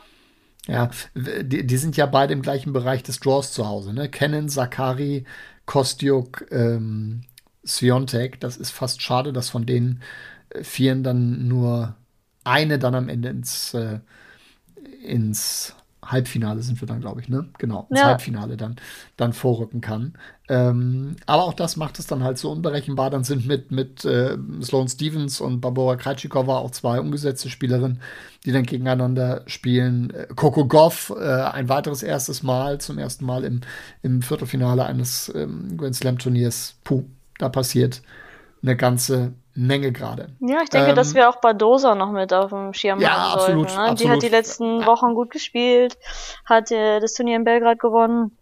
Ja, 0.66 0.90
die, 1.14 1.66
die, 1.66 1.76
sind 1.76 1.97
ja 1.97 2.07
beide 2.07 2.33
im 2.33 2.40
gleichen 2.40 2.73
Bereich 2.73 3.02
des 3.02 3.21
Draws 3.21 3.52
zu 3.52 3.69
Hause, 3.69 3.93
ne? 3.93 4.09
Kennen, 4.09 4.49
Sakari, 4.49 5.26
Kostjuk, 5.66 6.47
ähm, 6.50 7.23
Sviontek. 7.66 8.40
Das 8.40 8.56
ist 8.56 8.71
fast 8.71 9.02
schade, 9.02 9.33
dass 9.33 9.50
von 9.50 9.66
den 9.66 10.02
äh, 10.50 10.64
Vieren 10.64 11.02
dann 11.02 11.49
nur 11.49 11.97
eine 12.44 12.78
dann 12.78 12.94
am 12.94 13.09
Ende 13.09 13.30
ins, 13.30 13.75
äh, 13.75 14.00
ins 15.02 15.75
Halbfinale 16.06 16.62
sind 16.62 16.80
wir 16.80 16.87
dann, 16.87 17.00
glaube 17.00 17.20
ich, 17.20 17.28
ne? 17.28 17.49
Genau, 17.58 17.87
ins 17.90 18.00
Ja. 18.00 18.06
Halbfinale 18.06 18.56
dann, 18.56 18.76
dann 19.16 19.32
vorrücken 19.32 19.80
kann. 19.80 20.14
Ähm, 20.49 21.16
aber 21.26 21.44
auch 21.44 21.54
das 21.54 21.76
macht 21.76 21.99
es 21.99 22.06
dann 22.06 22.23
halt 22.23 22.38
so 22.38 22.50
unberechenbar. 22.50 23.11
Dann 23.11 23.25
sind 23.25 23.46
mit, 23.46 23.70
mit 23.70 24.04
äh, 24.04 24.37
Sloane 24.62 24.88
Stevens 24.88 25.40
und 25.40 25.61
Barbara 25.61 25.96
Krejcikova 25.96 26.58
auch 26.58 26.70
zwei 26.70 27.00
umgesetzte 27.00 27.49
Spielerinnen, 27.50 28.00
die 28.44 28.52
dann 28.52 28.64
gegeneinander 28.64 29.42
spielen. 29.46 30.11
Äh, 30.11 30.26
Coco 30.34 30.66
Goff, 30.66 31.12
äh, 31.16 31.23
ein 31.25 31.68
weiteres 31.68 32.02
erstes 32.02 32.42
Mal, 32.42 32.80
zum 32.80 32.99
ersten 32.99 33.25
Mal 33.25 33.44
im, 33.44 33.61
im 34.02 34.23
Viertelfinale 34.23 34.84
eines 34.84 35.32
ähm, 35.34 35.76
Grand 35.76 35.96
Slam 35.96 36.18
Turniers. 36.18 36.76
Puh, 36.84 37.04
da 37.38 37.49
passiert 37.49 38.02
eine 38.62 38.76
ganze 38.76 39.32
Menge 39.54 39.92
gerade. 39.92 40.30
Ja, 40.40 40.62
ich 40.62 40.70
denke, 40.70 40.90
Ähm, 40.90 40.96
dass 40.96 41.14
wir 41.14 41.28
auch 41.28 41.37
Badosa 41.37 41.94
noch 41.94 42.11
mit 42.11 42.32
auf 42.32 42.50
dem 42.50 42.73
Schirm 42.73 43.00
Ja, 43.00 43.11
haben 43.11 43.32
absolut, 43.34 43.70
sollten. 43.70 43.82
Ne? 43.82 43.87
Die 43.87 43.90
absolut. 43.90 44.12
hat 44.12 44.23
die 44.23 44.28
letzten 44.28 44.87
Wochen 44.87 45.14
gut 45.14 45.30
gespielt, 45.30 45.96
hat 46.44 46.70
äh, 46.73 47.00
das 47.00 47.14
Turnier 47.14 47.37
in 47.37 47.44
Belgrad 47.44 47.78
gewonnen 47.78 48.37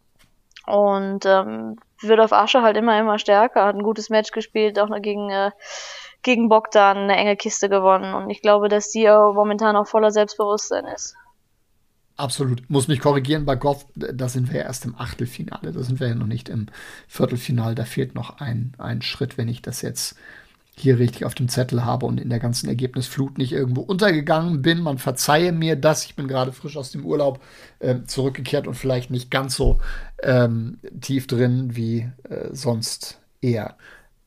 und 0.67 1.27
ähm, 1.27 1.77
wird 2.01 2.21
auf 2.21 2.33
Asche 2.33 2.63
halt 2.63 2.77
immer, 2.77 2.99
immer 2.99 3.19
stärker, 3.19 3.65
hat 3.65 3.77
ein 3.77 3.83
gutes 3.83 4.11
Match 4.11 4.31
gespielt, 4.31 4.79
auch 4.79 4.89
noch 4.89 5.03
gegen, 5.03 5.31
äh, 5.31 5.51
gegen 6.23 6.49
Bogdan 6.49 6.97
eine 6.97 7.17
enge 7.17 7.37
Kiste 7.37 7.69
gewonnen 7.69 8.15
und 8.15 8.31
ich 8.31 8.41
glaube, 8.41 8.69
dass 8.69 8.91
die 8.91 9.07
momentan 9.07 9.77
auch 9.77 9.87
voller 9.87 10.11
Selbstbewusstsein 10.11 10.87
ist. 10.87 11.15
Absolut. 12.17 12.69
Muss 12.71 12.89
mich 12.89 13.01
korrigieren, 13.01 13.45
bei 13.47 13.57
Goff, 13.57 13.87
da 13.95 14.29
sind 14.29 14.53
wir 14.53 14.61
ja 14.61 14.67
erst 14.67 14.85
im 14.85 14.95
Achtelfinale. 14.97 15.73
Da 15.73 15.83
sind 15.83 15.99
wir 15.99 16.09
ja 16.09 16.15
noch 16.15 16.27
nicht 16.27 16.49
im 16.51 16.67
Viertelfinale. 17.09 17.75
Da 17.75 17.85
fehlt 17.85 18.15
noch 18.15 18.39
ein, 18.39 18.75
ein 18.79 19.03
Schritt, 19.03 19.39
wenn 19.39 19.49
ich 19.49 19.63
das 19.63 19.83
jetzt 19.83 20.17
hier 20.75 20.99
richtig 20.99 21.25
auf 21.25 21.35
dem 21.35 21.49
Zettel 21.49 21.85
habe 21.85 22.07
und 22.07 22.21
in 22.21 22.31
der 22.31 22.39
ganzen 22.39 22.69
Ergebnisflut 22.69 23.37
nicht 23.37 23.53
irgendwo 23.53 23.83
untergegangen 23.83 24.63
bin. 24.63 24.81
Man 24.81 24.99
verzeihe 24.99 25.53
mir 25.53 25.77
das. 25.77 26.05
Ich 26.07 26.17
bin 26.17 26.29
gerade 26.29 26.53
frisch 26.53 26.77
aus 26.77 26.91
dem 26.93 27.05
Urlaub 27.05 27.41
äh, 27.79 27.97
zurückgekehrt 28.07 28.67
und 28.67 28.75
vielleicht 28.75 29.11
nicht 29.11 29.31
ganz 29.31 29.55
so 29.55 29.81
ähm, 30.23 30.79
tief 31.01 31.27
drin 31.27 31.77
wie 31.77 32.11
äh, 32.29 32.49
sonst 32.53 33.21
eher. 33.43 33.77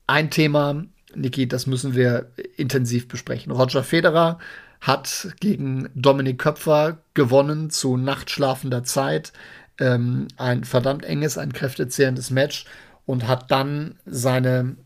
Ein 0.08 0.30
Thema, 0.30 0.86
Niki, 1.16 1.48
das 1.48 1.66
müssen 1.66 1.96
wir 1.96 2.32
intensiv 2.58 3.08
besprechen. 3.08 3.52
Roger 3.52 3.84
Federer 3.84 4.38
hat 4.82 5.30
gegen 5.40 5.90
Dominik 5.96 6.38
Köpfer 6.38 7.00
gewonnen 7.16 7.72
zu 7.72 7.98
nachtschlafender 7.98 8.84
Zeit. 8.84 9.34
Ähm, 9.80 10.28
ein 10.38 10.64
verdammt 10.64 11.06
enges, 11.06 11.40
ein 11.40 11.54
kräftezehrendes 11.54 12.30
Match 12.30 12.66
und 13.06 13.28
hat 13.28 13.50
dann 13.50 13.96
seine 14.06 14.78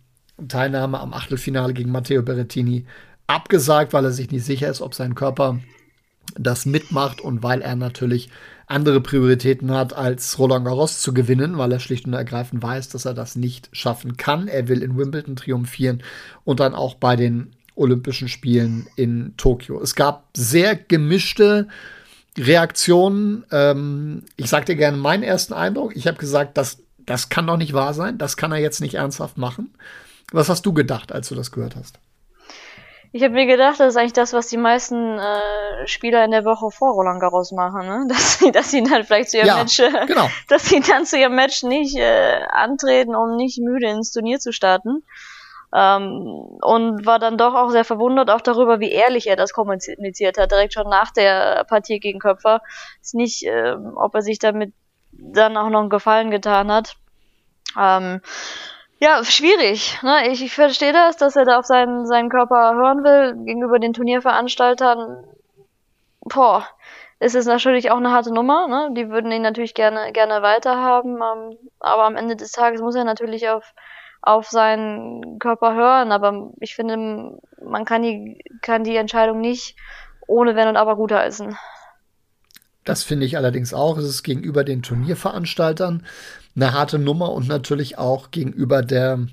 Teilnahme 0.48 1.00
am 1.00 1.14
Achtelfinale 1.14 1.74
gegen 1.74 1.92
Matteo 1.92 2.22
Berrettini 2.22 2.86
abgesagt, 3.28 3.94
weil 3.94 4.06
er 4.06 4.12
sich 4.12 4.32
nicht 4.32 4.46
sicher 4.46 4.70
ist, 4.70 4.82
ob 4.82 4.96
sein 4.96 5.16
Körper 5.16 5.60
das 6.36 6.66
mitmacht 6.66 7.22
und 7.22 7.44
weil 7.44 7.62
er 7.62 7.76
natürlich 7.76 8.30
andere 8.68 9.02
Prioritäten 9.02 9.72
hat, 9.72 9.94
als 9.94 10.38
Roland 10.38 10.66
Garros 10.66 11.02
zu 11.02 11.14
gewinnen, 11.14 11.58
weil 11.58 11.72
er 11.72 11.80
schlicht 11.80 12.06
und 12.06 12.14
ergreifend 12.14 12.62
weiß, 12.62 12.90
dass 12.90 13.06
er 13.06 13.16
das 13.16 13.36
nicht 13.36 13.70
schaffen 13.72 14.16
kann. 14.16 14.48
Er 14.48 14.68
will 14.68 14.84
in 14.84 14.98
Wimbledon 14.98 15.36
triumphieren 15.36 16.04
und 16.44 16.60
dann 16.60 16.76
auch 16.76 16.96
bei 16.96 17.16
den 17.16 17.52
Olympischen 17.76 18.28
Spielen 18.28 18.88
in 18.96 19.34
Tokio. 19.38 19.82
Es 19.82 19.96
gab 19.96 20.28
sehr 20.36 20.76
gemischte 20.76 21.68
Reaktionen. 22.38 23.46
Ähm, 23.52 24.24
ich 24.36 24.50
sag 24.50 24.66
dir 24.66 24.76
gerne 24.76 24.98
meinen 24.98 25.24
ersten 25.24 25.54
Eindruck. 25.54 25.96
Ich 25.96 26.06
habe 26.06 26.18
gesagt, 26.18 26.58
das, 26.58 26.84
das 27.06 27.30
kann 27.30 27.48
doch 27.48 27.58
nicht 27.58 27.74
wahr 27.74 27.94
sein. 27.94 28.18
Das 28.18 28.38
kann 28.38 28.52
er 28.52 28.60
jetzt 28.60 28.82
nicht 28.82 28.96
ernsthaft 28.96 29.38
machen. 29.38 29.72
Was 30.32 30.50
hast 30.50 30.66
du 30.66 30.74
gedacht, 30.74 31.12
als 31.12 31.30
du 31.30 31.36
das 31.36 31.52
gehört 31.52 31.76
hast? 31.76 32.00
Ich 33.12 33.24
habe 33.24 33.34
mir 33.34 33.48
gedacht, 33.48 33.80
das 33.80 33.90
ist 33.90 33.98
eigentlich 33.98 34.14
das, 34.14 34.34
was 34.34 34.48
die 34.48 34.58
meisten 34.58 35.18
äh, 35.18 35.88
Spieler 35.88 36.24
in 36.24 36.30
der 36.30 36.46
Woche 36.46 36.70
vor 36.70 36.94
Roland 36.94 37.20
Garros 37.20 37.52
machen, 37.52 37.88
ne? 37.88 38.06
Dass 38.10 38.38
sie, 38.38 38.52
dass 38.52 38.70
sie 38.70 38.84
dann 38.84 39.04
vielleicht 39.04 39.32
zu 39.32 39.38
ihrem 39.38 39.48
Ja, 39.48 39.58
Match, 39.58 39.80
äh, 39.80 40.06
genau. 40.06 40.30
dass 40.48 40.66
sie 40.70 40.80
dann 40.80 41.06
zu 41.06 41.18
ihrem 41.18 41.34
Match 41.34 41.64
nicht 41.64 41.98
äh, 41.98 42.40
antreten, 42.52 43.16
um 43.16 43.36
nicht 43.36 43.60
müde 43.60 43.88
ins 43.88 44.12
Turnier 44.12 44.40
zu 44.40 44.54
starten. 44.54 45.04
Ähm, 45.74 46.58
und 46.62 47.06
war 47.06 47.20
dann 47.20 47.38
doch 47.38 47.54
auch 47.54 47.70
sehr 47.70 47.86
verwundert 47.86 48.30
auch 48.30 48.42
darüber, 48.42 48.80
wie 48.80 48.92
ehrlich 48.92 49.28
er 49.28 49.36
das 49.36 49.54
kommuniziert 49.54 50.38
hat, 50.38 50.52
direkt 50.52 50.74
schon 50.74 50.90
nach 50.90 51.12
der 51.12 51.64
Partie 51.66 52.00
gegen 52.00 52.20
Köpfer. 52.20 52.62
Ist 53.02 53.16
nicht, 53.16 53.44
äh, 53.44 53.76
ob 53.96 54.14
er 54.14 54.22
sich 54.22 54.38
damit 54.40 54.74
dann 55.12 55.58
auch 55.58 55.70
noch 55.70 55.82
einen 55.82 55.90
Gefallen 55.90 56.32
getan 56.32 56.72
hat. 56.72 56.96
Ähm, 57.80 58.22
ja, 59.00 59.24
schwierig. 59.24 59.98
Ne? 60.04 60.30
Ich, 60.30 60.44
ich 60.44 60.54
verstehe 60.54 60.94
das, 60.94 61.18
dass 61.18 61.36
er 61.36 61.46
da 61.46 61.60
auf 61.60 61.66
seinen, 61.66 62.06
seinen 62.06 62.30
Körper 62.30 62.74
hören 62.76 63.04
will 63.04 63.46
gegenüber 63.46 63.80
den 63.80 63.94
Turnierveranstaltern. 63.94 65.24
Boah, 66.22 66.68
ist 67.20 67.36
es 67.36 67.46
natürlich 67.46 67.92
auch 67.92 67.98
eine 67.98 68.12
harte 68.12 68.34
Nummer. 68.34 68.68
Ne? 68.68 68.90
Die 68.94 69.10
würden 69.10 69.32
ihn 69.32 69.42
natürlich 69.42 69.74
gerne 69.74 70.12
gerne 70.12 70.42
weiterhaben, 70.42 71.16
ähm, 71.16 71.58
aber 71.80 72.04
am 72.04 72.16
Ende 72.16 72.36
des 72.36 72.52
Tages 72.52 72.82
muss 72.82 72.96
er 72.96 73.06
natürlich 73.06 73.50
auf 73.50 73.74
auf 74.22 74.48
seinen 74.50 75.40
Körper 75.40 75.76
hören. 75.76 76.12
Aber 76.12 76.52
ich 76.60 76.76
finde, 76.76 77.40
man 77.64 77.86
kann 77.86 78.04
die 78.04 78.44
kann 78.62 78.84
die 78.84 78.98
Entscheidung 78.98 79.40
nicht 79.40 79.76
ohne 80.28 80.56
Wenn 80.56 80.68
und 80.68 80.78
Aber 80.78 80.96
gutheißen. 80.96 81.58
Das 82.86 83.04
finde 83.04 83.26
ich 83.26 83.38
allerdings 83.38 83.74
auch. 83.74 83.98
Es 83.98 84.06
ist 84.06 84.24
gegenüber 84.24 84.64
den 84.64 84.82
Turnierveranstaltern 84.82 86.06
eine 86.56 86.74
harte 86.74 87.00
Nummer 87.00 87.32
und 87.32 87.48
natürlich 87.48 87.98
auch 87.98 88.32
gegenüber 88.32 88.82
der 88.82 89.28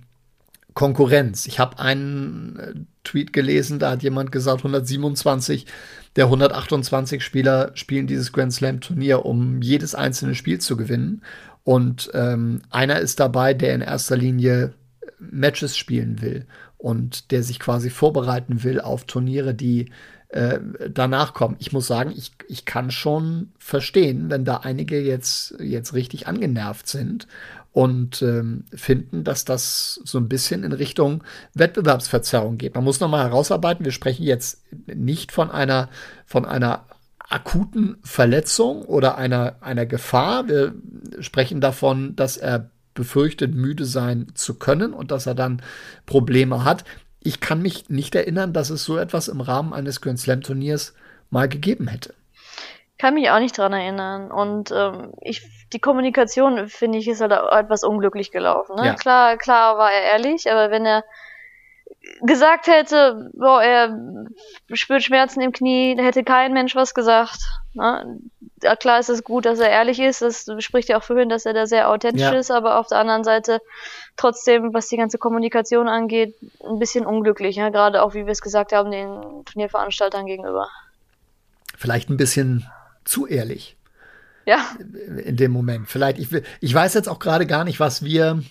Konkurrenz. 0.74 1.46
Ich 1.46 1.58
habe 1.58 1.78
einen 1.78 2.56
äh, 2.58 2.74
Tweet 3.02 3.32
gelesen, 3.32 3.78
da 3.78 3.92
hat 3.92 4.02
jemand 4.02 4.30
gesagt, 4.30 4.58
127 4.58 5.66
der 6.16 6.26
128 6.26 7.22
Spieler 7.22 7.70
spielen 7.74 8.06
dieses 8.06 8.32
Grand 8.32 8.52
Slam 8.52 8.80
Turnier, 8.80 9.24
um 9.26 9.60
jedes 9.62 9.94
einzelne 9.94 10.34
Spiel 10.34 10.58
zu 10.58 10.76
gewinnen. 10.76 11.22
Und 11.64 12.10
ähm, 12.14 12.62
einer 12.70 13.00
ist 13.00 13.20
dabei, 13.20 13.54
der 13.54 13.74
in 13.74 13.80
erster 13.80 14.16
Linie 14.16 14.72
Matches 15.18 15.76
spielen 15.76 16.20
will 16.22 16.46
und 16.78 17.30
der 17.32 17.42
sich 17.42 17.58
quasi 17.58 17.90
vorbereiten 17.90 18.62
will 18.62 18.80
auf 18.80 19.04
Turniere, 19.04 19.54
die 19.54 19.90
äh, 20.28 20.58
danach 20.90 21.34
kommen. 21.34 21.56
Ich 21.58 21.72
muss 21.72 21.86
sagen, 21.86 22.12
ich, 22.16 22.32
ich 22.48 22.64
kann 22.64 22.90
schon 22.90 23.52
verstehen, 23.58 24.30
wenn 24.30 24.44
da 24.44 24.58
einige 24.58 25.00
jetzt, 25.00 25.54
jetzt 25.60 25.94
richtig 25.94 26.26
angenervt 26.26 26.88
sind 26.88 27.26
und 27.72 28.22
ähm, 28.22 28.64
finden, 28.74 29.22
dass 29.22 29.44
das 29.44 30.00
so 30.04 30.18
ein 30.18 30.28
bisschen 30.28 30.64
in 30.64 30.72
Richtung 30.72 31.22
Wettbewerbsverzerrung 31.54 32.56
geht. 32.56 32.74
Man 32.74 32.84
muss 32.84 33.00
noch 33.00 33.08
mal 33.08 33.24
herausarbeiten, 33.24 33.84
wir 33.84 33.92
sprechen 33.92 34.22
jetzt 34.22 34.62
nicht 34.86 35.30
von 35.30 35.50
einer, 35.50 35.90
von 36.24 36.46
einer 36.46 36.86
akuten 37.28 37.98
Verletzung 38.02 38.82
oder 38.82 39.18
einer, 39.18 39.56
einer 39.60 39.86
Gefahr. 39.86 40.48
Wir 40.48 40.74
sprechen 41.20 41.60
davon, 41.60 42.16
dass 42.16 42.36
er 42.36 42.70
befürchtet, 42.94 43.54
müde 43.54 43.84
sein 43.84 44.28
zu 44.34 44.54
können 44.54 44.92
und 44.92 45.10
dass 45.10 45.26
er 45.26 45.34
dann 45.34 45.62
Probleme 46.06 46.64
hat. 46.64 46.84
Ich 47.26 47.40
kann 47.40 47.60
mich 47.60 47.90
nicht 47.90 48.14
erinnern, 48.14 48.52
dass 48.52 48.70
es 48.70 48.84
so 48.84 48.96
etwas 48.98 49.26
im 49.26 49.40
Rahmen 49.40 49.72
eines 49.72 50.00
Grand 50.00 50.20
Slam 50.20 50.42
Turniers 50.42 50.94
mal 51.28 51.48
gegeben 51.48 51.88
hätte. 51.88 52.14
Kann 52.98 53.14
mich 53.14 53.28
auch 53.30 53.40
nicht 53.40 53.58
dran 53.58 53.72
erinnern. 53.72 54.30
Und 54.30 54.70
ähm, 54.70 55.12
ich, 55.20 55.42
die 55.72 55.80
Kommunikation, 55.80 56.68
finde 56.68 56.98
ich, 56.98 57.08
ist 57.08 57.20
halt 57.20 57.32
etwas 57.32 57.82
unglücklich 57.82 58.30
gelaufen. 58.30 58.76
Ne? 58.76 58.86
Ja. 58.86 58.94
Klar, 58.94 59.36
klar 59.38 59.76
war 59.76 59.90
er 59.90 60.12
ehrlich, 60.12 60.48
aber 60.48 60.70
wenn 60.70 60.86
er 60.86 61.04
gesagt 62.22 62.66
hätte, 62.66 63.30
boah, 63.34 63.62
er 63.62 64.26
spürt 64.72 65.02
Schmerzen 65.02 65.40
im 65.40 65.52
Knie, 65.52 65.94
da 65.96 66.02
hätte 66.02 66.24
kein 66.24 66.52
Mensch 66.52 66.74
was 66.74 66.94
gesagt. 66.94 67.38
Ne? 67.74 68.18
Ja, 68.62 68.74
klar 68.76 68.98
ist 69.00 69.10
es 69.10 69.22
gut, 69.22 69.44
dass 69.44 69.58
er 69.58 69.68
ehrlich 69.70 70.00
ist, 70.00 70.22
das 70.22 70.46
spricht 70.60 70.88
ja 70.88 70.98
auch 70.98 71.02
für 71.02 71.20
ihn, 71.20 71.28
dass 71.28 71.44
er 71.46 71.52
da 71.52 71.66
sehr 71.66 71.90
authentisch 71.90 72.22
Ja. 72.22 72.32
ist, 72.32 72.50
aber 72.50 72.78
auf 72.78 72.86
der 72.86 72.98
anderen 72.98 73.22
Seite 73.24 73.60
trotzdem, 74.16 74.72
was 74.72 74.88
die 74.88 74.96
ganze 74.96 75.18
Kommunikation 75.18 75.88
angeht, 75.88 76.34
ein 76.64 76.78
bisschen 76.78 77.04
unglücklich, 77.04 77.56
ja? 77.56 77.68
gerade 77.68 78.02
auch, 78.02 78.14
wie 78.14 78.24
wir 78.24 78.32
es 78.32 78.40
gesagt 78.40 78.72
haben, 78.72 78.90
den 78.90 79.44
Turnierveranstaltern 79.44 80.24
gegenüber. 80.26 80.68
Vielleicht 81.76 82.08
ein 82.08 82.16
bisschen 82.16 82.66
zu 83.04 83.26
ehrlich 83.26 83.76
Ja, 84.46 84.64
in 84.78 85.36
dem 85.36 85.52
Moment. 85.52 85.88
Vielleicht, 85.88 86.18
ich, 86.18 86.28
ich 86.60 86.74
weiß 86.74 86.94
jetzt 86.94 87.08
auch 87.08 87.18
gerade 87.18 87.46
gar 87.46 87.64
nicht, 87.64 87.78
was 87.78 88.02
wir, 88.02 88.42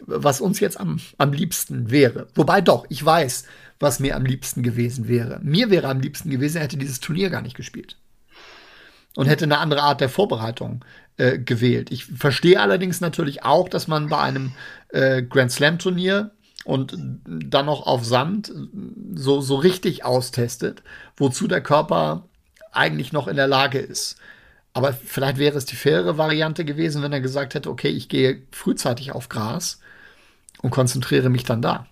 was 0.00 0.40
uns 0.40 0.60
jetzt 0.60 0.78
am, 0.78 1.00
am 1.18 1.32
liebsten 1.32 1.90
wäre. 1.90 2.28
Wobei 2.34 2.60
doch, 2.60 2.86
ich 2.88 3.04
weiß, 3.04 3.44
was 3.78 4.00
mir 4.00 4.16
am 4.16 4.24
liebsten 4.24 4.62
gewesen 4.62 5.08
wäre. 5.08 5.40
Mir 5.42 5.70
wäre 5.70 5.88
am 5.88 6.00
liebsten 6.00 6.30
gewesen, 6.30 6.58
er 6.58 6.64
hätte 6.64 6.76
dieses 6.76 7.00
Turnier 7.00 7.30
gar 7.30 7.42
nicht 7.42 7.56
gespielt. 7.56 7.96
Und 9.14 9.26
hätte 9.26 9.44
eine 9.44 9.58
andere 9.58 9.82
Art 9.82 10.02
der 10.02 10.10
Vorbereitung 10.10 10.84
äh, 11.16 11.38
gewählt. 11.38 11.90
Ich 11.90 12.04
verstehe 12.04 12.60
allerdings 12.60 13.00
natürlich 13.00 13.44
auch, 13.44 13.68
dass 13.68 13.88
man 13.88 14.08
bei 14.08 14.18
einem 14.18 14.52
äh, 14.90 15.22
Grand 15.22 15.50
Slam 15.50 15.78
Turnier 15.78 16.32
und 16.66 16.96
dann 17.24 17.66
noch 17.66 17.86
auf 17.86 18.04
Sand 18.04 18.52
so, 19.14 19.40
so 19.40 19.56
richtig 19.56 20.04
austestet, 20.04 20.82
wozu 21.16 21.46
der 21.48 21.62
Körper 21.62 22.28
eigentlich 22.72 23.12
noch 23.12 23.28
in 23.28 23.36
der 23.36 23.46
Lage 23.46 23.78
ist. 23.78 24.16
Aber 24.74 24.92
vielleicht 24.92 25.38
wäre 25.38 25.56
es 25.56 25.64
die 25.64 25.76
faire 25.76 26.18
Variante 26.18 26.66
gewesen, 26.66 27.02
wenn 27.02 27.12
er 27.12 27.22
gesagt 27.22 27.54
hätte, 27.54 27.70
okay, 27.70 27.88
ich 27.88 28.10
gehe 28.10 28.42
frühzeitig 28.50 29.12
auf 29.12 29.30
Gras 29.30 29.80
und 30.62 30.70
konzentriere 30.70 31.28
mich 31.28 31.44
dann 31.44 31.62
da. 31.62 31.86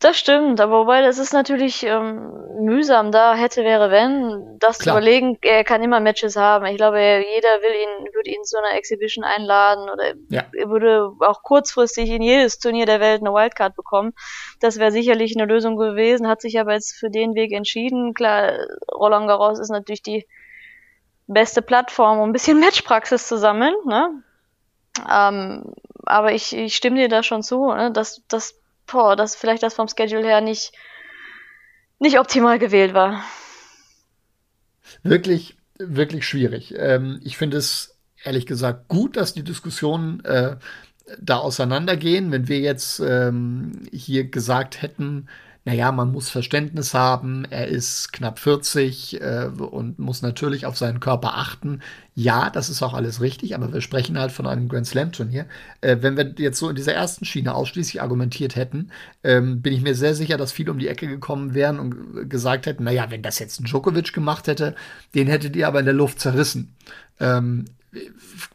Das 0.00 0.18
stimmt, 0.18 0.62
aber 0.62 0.78
wobei 0.78 1.02
das 1.02 1.18
ist 1.18 1.34
natürlich 1.34 1.82
ähm, 1.82 2.32
mühsam, 2.58 3.12
da 3.12 3.34
hätte, 3.34 3.64
wäre, 3.64 3.90
wenn, 3.90 4.58
das 4.58 4.78
Klar. 4.78 4.94
zu 4.94 4.98
überlegen, 4.98 5.36
er 5.42 5.62
kann 5.62 5.82
immer 5.82 6.00
Matches 6.00 6.36
haben. 6.36 6.64
Ich 6.64 6.78
glaube, 6.78 6.98
jeder 6.98 7.60
will 7.60 7.74
ihn, 7.74 8.14
würde 8.14 8.30
ihn 8.30 8.42
zu 8.42 8.56
einer 8.56 8.78
Exhibition 8.78 9.24
einladen 9.24 9.90
oder 9.90 10.14
ja. 10.30 10.44
er 10.56 10.70
würde 10.70 11.10
auch 11.20 11.42
kurzfristig 11.42 12.08
in 12.08 12.22
jedes 12.22 12.58
Turnier 12.58 12.86
der 12.86 13.00
Welt 13.00 13.20
eine 13.20 13.34
Wildcard 13.34 13.76
bekommen. 13.76 14.14
Das 14.58 14.78
wäre 14.78 14.90
sicherlich 14.90 15.36
eine 15.36 15.44
Lösung 15.44 15.76
gewesen, 15.76 16.28
hat 16.28 16.40
sich 16.40 16.58
aber 16.58 16.72
jetzt 16.72 16.94
für 16.94 17.10
den 17.10 17.34
Weg 17.34 17.52
entschieden. 17.52 18.14
Klar, 18.14 18.54
Roland 18.90 19.28
Garros 19.28 19.58
ist 19.58 19.68
natürlich 19.70 20.02
die 20.02 20.26
beste 21.26 21.60
Plattform, 21.60 22.20
um 22.20 22.30
ein 22.30 22.32
bisschen 22.32 22.58
Matchpraxis 22.58 23.28
zu 23.28 23.36
sammeln, 23.36 23.74
ne? 23.84 24.22
Ähm, 25.12 25.74
aber 26.04 26.32
ich, 26.32 26.54
ich 26.56 26.76
stimme 26.76 26.96
dir 26.96 27.08
da 27.08 27.22
schon 27.22 27.42
zu, 27.42 27.72
ne? 27.72 27.92
dass, 27.92 28.22
dass 28.28 28.56
dass 29.16 29.36
vielleicht 29.36 29.62
das 29.62 29.74
vom 29.74 29.86
Schedule 29.86 30.26
her 30.26 30.40
nicht, 30.40 30.72
nicht 32.00 32.18
optimal 32.18 32.58
gewählt 32.58 32.92
war. 32.92 33.22
Wirklich, 35.04 35.56
wirklich 35.78 36.26
schwierig. 36.26 36.74
Ähm, 36.76 37.20
ich 37.22 37.36
finde 37.36 37.58
es 37.58 37.96
ehrlich 38.24 38.46
gesagt 38.46 38.88
gut, 38.88 39.16
dass 39.16 39.32
die 39.32 39.44
Diskussionen 39.44 40.24
äh, 40.24 40.56
da 41.20 41.38
auseinandergehen. 41.38 42.32
Wenn 42.32 42.48
wir 42.48 42.58
jetzt 42.58 43.00
ähm, 43.00 43.86
hier 43.92 44.28
gesagt 44.28 44.82
hätten, 44.82 45.28
naja, 45.70 45.92
man 45.92 46.10
muss 46.10 46.28
Verständnis 46.28 46.94
haben, 46.94 47.44
er 47.48 47.68
ist 47.68 48.12
knapp 48.12 48.40
40 48.40 49.20
äh, 49.20 49.44
und 49.44 50.00
muss 50.00 50.20
natürlich 50.20 50.66
auf 50.66 50.76
seinen 50.76 50.98
Körper 50.98 51.36
achten. 51.36 51.80
Ja, 52.16 52.50
das 52.50 52.68
ist 52.68 52.82
auch 52.82 52.92
alles 52.92 53.20
richtig, 53.20 53.54
aber 53.54 53.72
wir 53.72 53.80
sprechen 53.80 54.18
halt 54.18 54.32
von 54.32 54.48
einem 54.48 54.68
Grand 54.68 54.88
Slam-Turnier. 54.88 55.46
Äh, 55.80 55.98
wenn 56.00 56.16
wir 56.16 56.34
jetzt 56.38 56.58
so 56.58 56.68
in 56.70 56.74
dieser 56.74 56.94
ersten 56.94 57.24
Schiene 57.24 57.54
ausschließlich 57.54 58.02
argumentiert 58.02 58.56
hätten, 58.56 58.90
ähm, 59.22 59.62
bin 59.62 59.72
ich 59.72 59.82
mir 59.82 59.94
sehr 59.94 60.16
sicher, 60.16 60.36
dass 60.36 60.50
viele 60.50 60.72
um 60.72 60.80
die 60.80 60.88
Ecke 60.88 61.06
gekommen 61.06 61.54
wären 61.54 61.78
und 61.78 62.28
gesagt 62.28 62.66
hätten, 62.66 62.82
naja, 62.82 63.12
wenn 63.12 63.22
das 63.22 63.38
jetzt 63.38 63.60
ein 63.60 63.64
Djokovic 63.64 64.12
gemacht 64.12 64.48
hätte, 64.48 64.74
den 65.14 65.28
hättet 65.28 65.54
ihr 65.54 65.68
aber 65.68 65.78
in 65.78 65.86
der 65.86 65.94
Luft 65.94 66.18
zerrissen. 66.18 66.74
Ähm, 67.20 67.66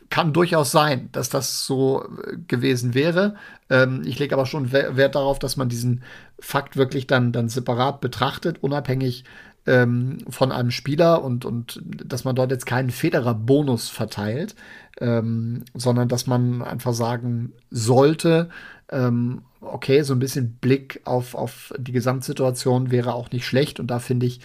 kann 0.09 0.33
durchaus 0.33 0.71
sein, 0.71 1.09
dass 1.11 1.29
das 1.29 1.65
so 1.65 2.05
äh, 2.23 2.37
gewesen 2.47 2.93
wäre. 2.93 3.35
Ähm, 3.69 4.01
ich 4.05 4.19
lege 4.19 4.35
aber 4.35 4.45
schon 4.45 4.71
Wert 4.71 5.15
darauf, 5.15 5.39
dass 5.39 5.57
man 5.57 5.69
diesen 5.69 6.03
Fakt 6.39 6.77
wirklich 6.77 7.07
dann, 7.07 7.31
dann 7.31 7.49
separat 7.49 8.01
betrachtet, 8.01 8.61
unabhängig 8.61 9.23
ähm, 9.65 10.19
von 10.29 10.51
einem 10.51 10.71
Spieler 10.71 11.23
und, 11.23 11.45
und 11.45 11.81
dass 11.83 12.23
man 12.23 12.35
dort 12.35 12.51
jetzt 12.51 12.65
keinen 12.65 12.91
Federer-Bonus 12.91 13.89
verteilt, 13.89 14.55
ähm, 14.99 15.63
sondern 15.73 16.07
dass 16.07 16.27
man 16.27 16.61
einfach 16.61 16.93
sagen 16.93 17.53
sollte, 17.71 18.49
ähm, 18.89 19.41
okay, 19.61 20.03
so 20.03 20.13
ein 20.13 20.19
bisschen 20.19 20.57
Blick 20.57 21.01
auf, 21.05 21.33
auf 21.33 21.73
die 21.77 21.91
Gesamtsituation 21.91 22.91
wäre 22.91 23.13
auch 23.13 23.31
nicht 23.31 23.45
schlecht 23.45 23.79
und 23.79 23.87
da 23.87 23.99
finde 23.99 24.27
ich, 24.27 24.41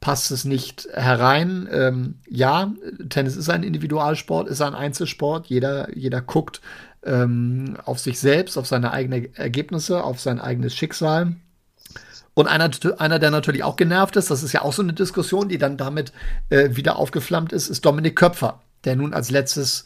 passt 0.00 0.30
es 0.30 0.44
nicht 0.44 0.88
herein. 0.92 1.68
Ähm, 1.72 2.14
ja, 2.28 2.72
Tennis 3.08 3.36
ist 3.36 3.48
ein 3.48 3.62
Individualsport, 3.62 4.48
ist 4.48 4.60
ein 4.60 4.74
Einzelsport. 4.74 5.46
Jeder, 5.48 5.96
jeder 5.96 6.20
guckt 6.20 6.60
ähm, 7.04 7.76
auf 7.84 7.98
sich 7.98 8.18
selbst, 8.18 8.56
auf 8.56 8.66
seine 8.66 8.92
eigenen 8.92 9.34
Ergebnisse, 9.34 10.02
auf 10.02 10.20
sein 10.20 10.40
eigenes 10.40 10.74
Schicksal. 10.74 11.36
Und 12.34 12.46
einer, 12.46 12.70
einer, 12.98 13.18
der 13.18 13.30
natürlich 13.30 13.64
auch 13.64 13.76
genervt 13.76 14.16
ist, 14.16 14.30
das 14.30 14.42
ist 14.42 14.52
ja 14.52 14.62
auch 14.62 14.72
so 14.72 14.82
eine 14.82 14.92
Diskussion, 14.92 15.48
die 15.48 15.58
dann 15.58 15.76
damit 15.76 16.12
äh, 16.50 16.76
wieder 16.76 16.96
aufgeflammt 16.96 17.52
ist, 17.52 17.68
ist 17.68 17.84
Dominik 17.84 18.16
Köpfer, 18.16 18.62
der 18.84 18.94
nun 18.94 19.12
als 19.12 19.30
letztes 19.30 19.84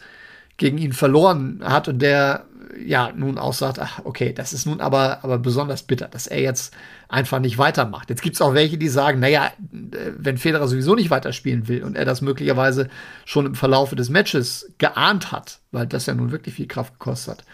gegen 0.56 0.78
ihn 0.78 0.92
verloren 0.92 1.60
hat 1.64 1.88
und 1.88 2.00
der 2.00 2.46
ja 2.78 3.12
nun 3.14 3.38
auch 3.38 3.52
sagt, 3.52 3.78
ach, 3.78 4.00
okay, 4.04 4.32
das 4.32 4.52
ist 4.52 4.66
nun 4.66 4.80
aber, 4.80 5.18
aber 5.22 5.38
besonders 5.38 5.82
bitter, 5.82 6.08
dass 6.08 6.26
er 6.26 6.40
jetzt 6.40 6.74
einfach 7.08 7.38
nicht 7.38 7.58
weitermacht. 7.58 8.10
Jetzt 8.10 8.22
gibt 8.22 8.36
es 8.36 8.42
auch 8.42 8.54
welche, 8.54 8.78
die 8.78 8.88
sagen, 8.88 9.20
naja, 9.20 9.50
wenn 9.70 10.38
Federer 10.38 10.66
sowieso 10.68 10.94
nicht 10.94 11.10
weiterspielen 11.10 11.68
will 11.68 11.84
und 11.84 11.96
er 11.96 12.04
das 12.04 12.22
möglicherweise 12.22 12.88
schon 13.24 13.46
im 13.46 13.54
Verlaufe 13.54 13.96
des 13.96 14.08
Matches 14.08 14.72
geahnt 14.78 15.32
hat, 15.32 15.60
weil 15.70 15.86
das 15.86 16.06
ja 16.06 16.14
nun 16.14 16.32
wirklich 16.32 16.54
viel 16.54 16.66
Kraft 16.66 16.94
gekostet 16.94 17.38
hat, 17.38 17.44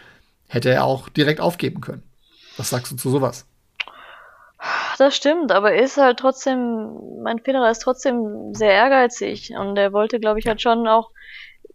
hätte 0.46 0.70
er 0.70 0.84
auch 0.84 1.08
direkt 1.08 1.40
aufgeben 1.40 1.80
können. 1.80 2.02
Was 2.56 2.70
sagst 2.70 2.92
du 2.92 2.96
zu 2.96 3.10
sowas? 3.10 3.46
Das 4.98 5.14
stimmt, 5.14 5.52
aber 5.52 5.72
er 5.72 5.82
ist 5.82 5.96
halt 5.96 6.18
trotzdem, 6.18 7.22
mein 7.22 7.38
Federer 7.38 7.70
ist 7.70 7.80
trotzdem 7.80 8.54
sehr 8.54 8.72
ehrgeizig 8.72 9.52
und 9.56 9.76
er 9.76 9.92
wollte, 9.92 10.18
glaube 10.18 10.40
ich, 10.40 10.46
halt 10.48 10.60
schon 10.60 10.88
auch 10.88 11.10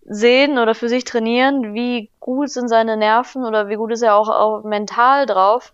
sehen 0.06 0.58
oder 0.58 0.76
für 0.76 0.90
sich 0.90 1.06
trainieren, 1.06 1.74
wie 1.74 2.10
gut 2.20 2.50
sind 2.50 2.68
seine 2.68 2.98
Nerven 2.98 3.46
oder 3.46 3.70
wie 3.70 3.76
gut 3.76 3.92
ist 3.92 4.02
er 4.02 4.16
auch, 4.16 4.30
auch 4.30 4.64
mental 4.64 5.26
drauf, 5.26 5.74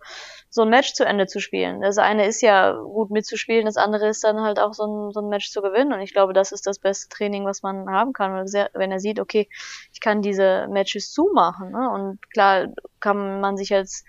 so 0.51 0.63
ein 0.63 0.69
Match 0.69 0.93
zu 0.93 1.05
Ende 1.05 1.27
zu 1.27 1.39
spielen. 1.39 1.81
Das 1.81 1.97
eine 1.97 2.25
ist 2.25 2.41
ja 2.41 2.73
gut 2.73 3.11
mitzuspielen, 3.11 3.65
das 3.65 3.77
andere 3.77 4.07
ist 4.07 4.23
dann 4.23 4.41
halt 4.41 4.59
auch 4.59 4.73
so 4.73 4.85
ein, 4.85 5.11
so 5.11 5.21
ein 5.21 5.29
Match 5.29 5.51
zu 5.51 5.61
gewinnen. 5.61 5.93
Und 5.93 6.01
ich 6.01 6.13
glaube, 6.13 6.33
das 6.33 6.51
ist 6.51 6.65
das 6.65 6.79
beste 6.79 7.09
Training, 7.09 7.45
was 7.45 7.61
man 7.61 7.89
haben 7.89 8.13
kann, 8.13 8.33
wenn 8.33 8.91
er 8.91 8.99
sieht, 8.99 9.19
okay, 9.19 9.47
ich 9.93 9.99
kann 9.99 10.21
diese 10.21 10.67
Matches 10.69 11.11
zumachen. 11.11 11.71
Ne? 11.71 11.89
Und 11.89 12.19
klar 12.31 12.67
kann 12.99 13.41
man 13.41 13.57
sich 13.57 13.73
als 13.73 14.03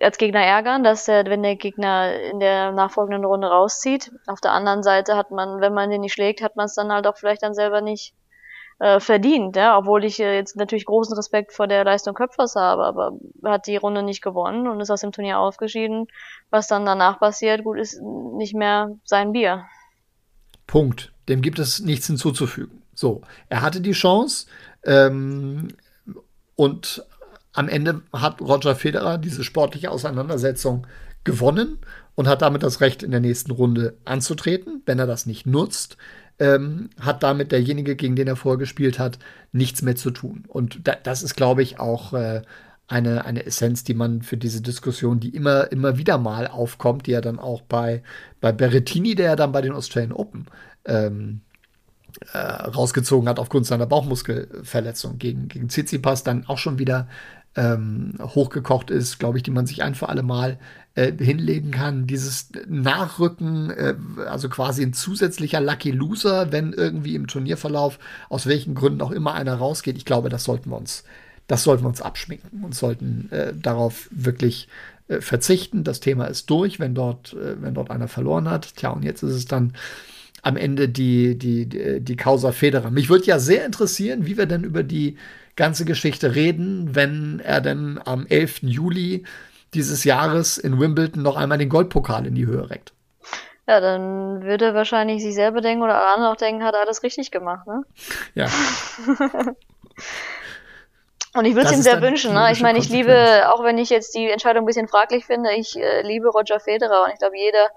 als 0.00 0.18
Gegner 0.18 0.42
ärgern, 0.42 0.82
dass 0.82 1.04
der, 1.04 1.24
wenn 1.26 1.44
der 1.44 1.54
Gegner 1.54 2.20
in 2.20 2.40
der 2.40 2.72
nachfolgenden 2.72 3.24
Runde 3.24 3.46
rauszieht. 3.46 4.10
Auf 4.26 4.40
der 4.40 4.50
anderen 4.50 4.82
Seite 4.82 5.16
hat 5.16 5.30
man, 5.30 5.60
wenn 5.60 5.72
man 5.72 5.88
den 5.88 6.00
nicht 6.00 6.14
schlägt, 6.14 6.42
hat 6.42 6.56
man 6.56 6.66
es 6.66 6.74
dann 6.74 6.92
halt 6.92 7.06
auch 7.06 7.16
vielleicht 7.16 7.44
dann 7.44 7.54
selber 7.54 7.80
nicht 7.80 8.12
äh, 8.78 9.00
verdient, 9.00 9.56
ja, 9.56 9.78
obwohl 9.78 10.04
ich 10.04 10.20
äh, 10.20 10.34
jetzt 10.34 10.56
natürlich 10.56 10.84
großen 10.84 11.14
Respekt 11.16 11.52
vor 11.52 11.66
der 11.66 11.84
Leistung 11.84 12.14
Köpfers 12.14 12.56
habe, 12.56 12.84
aber 12.84 13.18
hat 13.44 13.66
die 13.66 13.76
Runde 13.76 14.02
nicht 14.02 14.22
gewonnen 14.22 14.66
und 14.66 14.80
ist 14.80 14.90
aus 14.90 15.00
dem 15.00 15.12
Turnier 15.12 15.38
ausgeschieden. 15.38 16.08
Was 16.50 16.66
dann 16.66 16.84
danach 16.84 17.20
passiert, 17.20 17.64
gut, 17.64 17.78
ist 17.78 18.00
nicht 18.02 18.54
mehr 18.54 18.96
sein 19.04 19.32
Bier. 19.32 19.64
Punkt. 20.66 21.12
Dem 21.28 21.40
gibt 21.40 21.58
es 21.58 21.80
nichts 21.80 22.06
hinzuzufügen. 22.06 22.82
So, 22.94 23.22
er 23.48 23.62
hatte 23.62 23.80
die 23.80 23.92
Chance 23.92 24.46
ähm, 24.84 25.68
und 26.56 27.04
am 27.52 27.68
Ende 27.68 28.02
hat 28.12 28.40
Roger 28.40 28.74
Federer 28.74 29.18
diese 29.18 29.44
sportliche 29.44 29.90
Auseinandersetzung 29.90 30.86
gewonnen 31.22 31.78
und 32.14 32.28
hat 32.28 32.42
damit 32.42 32.62
das 32.62 32.80
Recht, 32.80 33.02
in 33.02 33.10
der 33.10 33.20
nächsten 33.20 33.50
Runde 33.50 33.96
anzutreten. 34.04 34.82
Wenn 34.86 34.98
er 34.98 35.06
das 35.06 35.26
nicht 35.26 35.46
nutzt, 35.46 35.96
ähm, 36.38 36.90
hat 37.00 37.22
damit 37.22 37.52
derjenige, 37.52 37.96
gegen 37.96 38.16
den 38.16 38.28
er 38.28 38.36
vorgespielt 38.36 38.98
hat, 38.98 39.18
nichts 39.52 39.82
mehr 39.82 39.96
zu 39.96 40.10
tun. 40.10 40.44
Und 40.48 40.86
da, 40.86 40.94
das 40.94 41.22
ist, 41.22 41.36
glaube 41.36 41.62
ich, 41.62 41.78
auch 41.78 42.12
äh, 42.12 42.42
eine, 42.86 43.24
eine 43.24 43.46
Essenz, 43.46 43.84
die 43.84 43.94
man 43.94 44.22
für 44.22 44.36
diese 44.36 44.60
Diskussion, 44.60 45.20
die 45.20 45.30
immer, 45.30 45.70
immer 45.72 45.96
wieder 45.96 46.18
mal 46.18 46.46
aufkommt, 46.48 47.06
die 47.06 47.12
ja 47.12 47.20
dann 47.20 47.38
auch 47.38 47.62
bei, 47.62 48.02
bei 48.40 48.52
Berrettini, 48.52 49.14
der 49.14 49.26
ja 49.26 49.36
dann 49.36 49.52
bei 49.52 49.62
den 49.62 49.72
Australian 49.72 50.12
Open 50.12 50.46
ähm, 50.84 51.40
äh, 52.32 52.38
rausgezogen 52.38 53.28
hat 53.28 53.38
aufgrund 53.38 53.66
seiner 53.66 53.86
Bauchmuskelverletzung 53.86 55.18
gegen, 55.18 55.48
gegen 55.48 55.68
Tsitsipas, 55.68 56.24
dann 56.24 56.46
auch 56.46 56.58
schon 56.58 56.78
wieder 56.78 57.08
ähm, 57.56 58.14
hochgekocht 58.20 58.90
ist, 58.90 59.18
glaube 59.18 59.38
ich, 59.38 59.42
die 59.42 59.50
man 59.50 59.66
sich 59.66 59.82
ein 59.82 59.94
für 59.94 60.08
alle 60.08 60.22
Mal 60.22 60.58
äh, 60.94 61.12
hinlegen 61.12 61.70
kann. 61.70 62.06
Dieses 62.06 62.48
Nachrücken, 62.68 63.70
äh, 63.70 63.94
also 64.26 64.48
quasi 64.48 64.82
ein 64.82 64.92
zusätzlicher 64.92 65.60
Lucky 65.60 65.90
Loser, 65.90 66.52
wenn 66.52 66.72
irgendwie 66.72 67.14
im 67.14 67.26
Turnierverlauf 67.26 67.98
aus 68.28 68.46
welchen 68.46 68.74
Gründen 68.74 69.02
auch 69.02 69.10
immer 69.10 69.34
einer 69.34 69.54
rausgeht. 69.54 69.96
Ich 69.96 70.04
glaube, 70.04 70.28
das 70.28 70.44
sollten 70.44 70.70
wir 70.70 70.76
uns, 70.76 71.04
das 71.46 71.62
sollten 71.62 71.84
wir 71.84 71.88
uns 71.88 72.02
abschminken 72.02 72.64
und 72.64 72.74
sollten 72.74 73.28
äh, 73.30 73.52
darauf 73.54 74.08
wirklich 74.10 74.68
äh, 75.08 75.20
verzichten. 75.20 75.84
Das 75.84 76.00
Thema 76.00 76.26
ist 76.26 76.50
durch, 76.50 76.80
wenn 76.80 76.94
dort, 76.94 77.34
äh, 77.34 77.60
wenn 77.60 77.74
dort 77.74 77.90
einer 77.90 78.08
verloren 78.08 78.48
hat. 78.48 78.76
Tja, 78.76 78.90
und 78.90 79.04
jetzt 79.04 79.22
ist 79.22 79.34
es 79.34 79.46
dann 79.46 79.74
am 80.44 80.56
Ende 80.56 80.88
die, 80.88 81.38
die, 81.38 81.66
die, 81.66 82.00
die 82.00 82.16
Causa 82.16 82.52
Federer. 82.52 82.90
Mich 82.90 83.08
würde 83.08 83.24
ja 83.24 83.38
sehr 83.38 83.64
interessieren, 83.64 84.26
wie 84.26 84.36
wir 84.36 84.46
denn 84.46 84.62
über 84.62 84.82
die 84.82 85.16
ganze 85.56 85.84
Geschichte 85.84 86.34
reden, 86.34 86.94
wenn 86.94 87.40
er 87.40 87.60
denn 87.60 87.98
am 88.04 88.26
11. 88.26 88.62
Juli 88.62 89.24
dieses 89.72 90.04
Jahres 90.04 90.58
in 90.58 90.78
Wimbledon 90.78 91.22
noch 91.22 91.36
einmal 91.36 91.58
den 91.58 91.70
Goldpokal 91.70 92.26
in 92.26 92.34
die 92.34 92.46
Höhe 92.46 92.68
reckt. 92.68 92.92
Ja, 93.66 93.80
dann 93.80 94.42
würde 94.42 94.66
er 94.66 94.74
wahrscheinlich 94.74 95.22
sich 95.22 95.34
selber 95.34 95.62
denken 95.62 95.82
oder 95.82 96.14
andere 96.14 96.30
auch 96.30 96.36
denken, 96.36 96.62
hat 96.62 96.74
er 96.74 96.82
alles 96.82 97.02
richtig 97.02 97.30
gemacht, 97.30 97.66
ne? 97.66 97.82
Ja. 98.34 98.46
Und 101.34 101.46
ich 101.46 101.56
würde 101.56 101.68
es 101.68 101.74
ihm 101.74 101.82
sehr 101.82 102.00
wünschen. 102.00 102.32
Ne? 102.32 102.52
Ich 102.52 102.60
meine, 102.60 102.78
ich 102.78 102.88
liebe, 102.88 103.52
auch 103.52 103.64
wenn 103.64 103.76
ich 103.76 103.90
jetzt 103.90 104.14
die 104.14 104.30
Entscheidung 104.30 104.62
ein 104.62 104.66
bisschen 104.66 104.86
fraglich 104.86 105.26
finde, 105.26 105.52
ich 105.52 105.76
äh, 105.76 106.02
liebe 106.02 106.28
Roger 106.28 106.60
Federer 106.60 107.02
und 107.04 107.12
ich 107.12 107.18
glaube, 107.18 107.36
jeder 107.36 107.70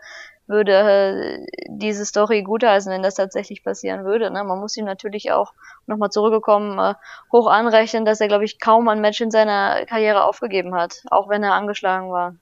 würde 0.47 0.71
äh, 0.71 1.45
diese 1.67 2.05
Story 2.05 2.43
gutheißen, 2.43 2.91
wenn 2.91 3.03
das 3.03 3.15
tatsächlich 3.15 3.63
passieren 3.63 4.05
würde. 4.05 4.31
Ne? 4.31 4.43
Man 4.43 4.60
muss 4.60 4.77
ihm 4.77 4.86
natürlich 4.86 5.31
auch 5.31 5.53
nochmal 5.86 6.10
zurückgekommen 6.10 6.79
äh, 6.79 6.93
hoch 7.31 7.47
anrechnen, 7.47 8.05
dass 8.05 8.21
er, 8.21 8.27
glaube 8.27 8.45
ich, 8.45 8.60
kaum 8.60 8.88
ein 8.88 9.01
Match 9.01 9.21
in 9.21 9.31
seiner 9.31 9.86
Karriere 9.86 10.23
aufgegeben 10.23 10.75
hat, 10.75 11.03
auch 11.10 11.29
wenn 11.29 11.43
er 11.43 11.53
angeschlagen 11.53 12.12
war. 12.12 12.36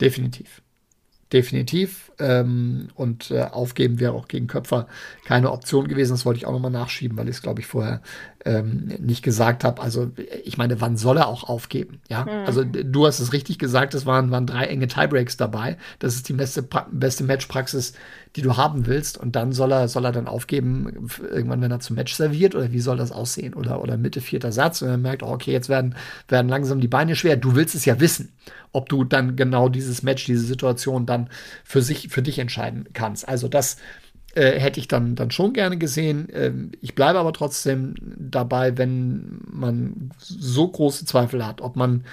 Definitiv. 0.00 0.62
Definitiv. 1.32 2.11
Ähm, 2.22 2.88
und 2.94 3.32
äh, 3.32 3.42
aufgeben 3.42 3.98
wäre 3.98 4.12
auch 4.12 4.28
gegen 4.28 4.46
Köpfer 4.46 4.86
keine 5.24 5.50
Option 5.50 5.88
gewesen. 5.88 6.12
Das 6.12 6.24
wollte 6.24 6.38
ich 6.38 6.46
auch 6.46 6.52
nochmal 6.52 6.70
nachschieben, 6.70 7.18
weil 7.18 7.28
ich 7.28 7.36
es, 7.36 7.42
glaube 7.42 7.60
ich, 7.60 7.66
vorher 7.66 8.00
ähm, 8.44 8.92
nicht 8.98 9.22
gesagt 9.22 9.64
habe, 9.64 9.80
also 9.82 10.10
ich 10.44 10.58
meine, 10.58 10.80
wann 10.80 10.96
soll 10.96 11.16
er 11.18 11.28
auch 11.28 11.44
aufgeben? 11.44 12.00
Ja, 12.08 12.24
mhm. 12.24 12.46
also 12.46 12.64
du 12.64 13.06
hast 13.06 13.20
es 13.20 13.32
richtig 13.32 13.58
gesagt, 13.58 13.94
es 13.94 14.06
waren, 14.06 14.30
waren 14.30 14.46
drei 14.46 14.64
enge 14.66 14.88
Tiebreaks 14.88 15.36
dabei. 15.36 15.76
Das 15.98 16.14
ist 16.14 16.28
die 16.28 16.32
beste, 16.32 16.66
beste 16.90 17.24
Matchpraxis, 17.24 17.94
die 18.36 18.42
du 18.42 18.56
haben 18.56 18.86
willst. 18.86 19.18
Und 19.18 19.36
dann 19.36 19.52
soll 19.52 19.72
er, 19.72 19.88
soll 19.88 20.04
er 20.04 20.12
dann 20.12 20.26
aufgeben, 20.26 21.08
irgendwann, 21.20 21.60
wenn 21.60 21.70
er 21.70 21.80
zum 21.80 21.96
Match 21.96 22.14
serviert, 22.14 22.54
oder 22.54 22.72
wie 22.72 22.80
soll 22.80 22.96
das 22.96 23.12
aussehen? 23.12 23.54
Oder, 23.54 23.80
oder 23.80 23.96
Mitte 23.96 24.20
vierter 24.20 24.52
Satz 24.52 24.82
und 24.82 24.88
er 24.88 24.96
merkt, 24.96 25.22
oh, 25.22 25.28
okay, 25.28 25.52
jetzt 25.52 25.68
werden, 25.68 25.94
werden 26.28 26.48
langsam 26.48 26.80
die 26.80 26.88
Beine 26.88 27.16
schwer. 27.16 27.36
Du 27.36 27.54
willst 27.54 27.74
es 27.74 27.84
ja 27.84 28.00
wissen, 28.00 28.32
ob 28.72 28.88
du 28.88 29.04
dann 29.04 29.36
genau 29.36 29.68
dieses 29.68 30.02
Match, 30.02 30.24
diese 30.24 30.44
Situation 30.44 31.06
dann 31.06 31.28
für 31.64 31.82
sich, 31.82 32.08
für 32.12 32.22
dich 32.22 32.38
entscheiden 32.38 32.88
kannst. 32.92 33.28
Also 33.28 33.48
das 33.48 33.76
äh, 34.34 34.58
hätte 34.58 34.80
ich 34.80 34.88
dann, 34.88 35.14
dann 35.14 35.30
schon 35.30 35.52
gerne 35.52 35.76
gesehen. 35.76 36.28
Ähm, 36.32 36.72
ich 36.80 36.94
bleibe 36.94 37.18
aber 37.18 37.32
trotzdem 37.32 37.94
dabei, 38.16 38.78
wenn 38.78 39.40
man 39.50 40.10
so 40.18 40.68
große 40.68 41.04
Zweifel 41.04 41.44
hat, 41.44 41.60
ob 41.60 41.76
man 41.76 42.04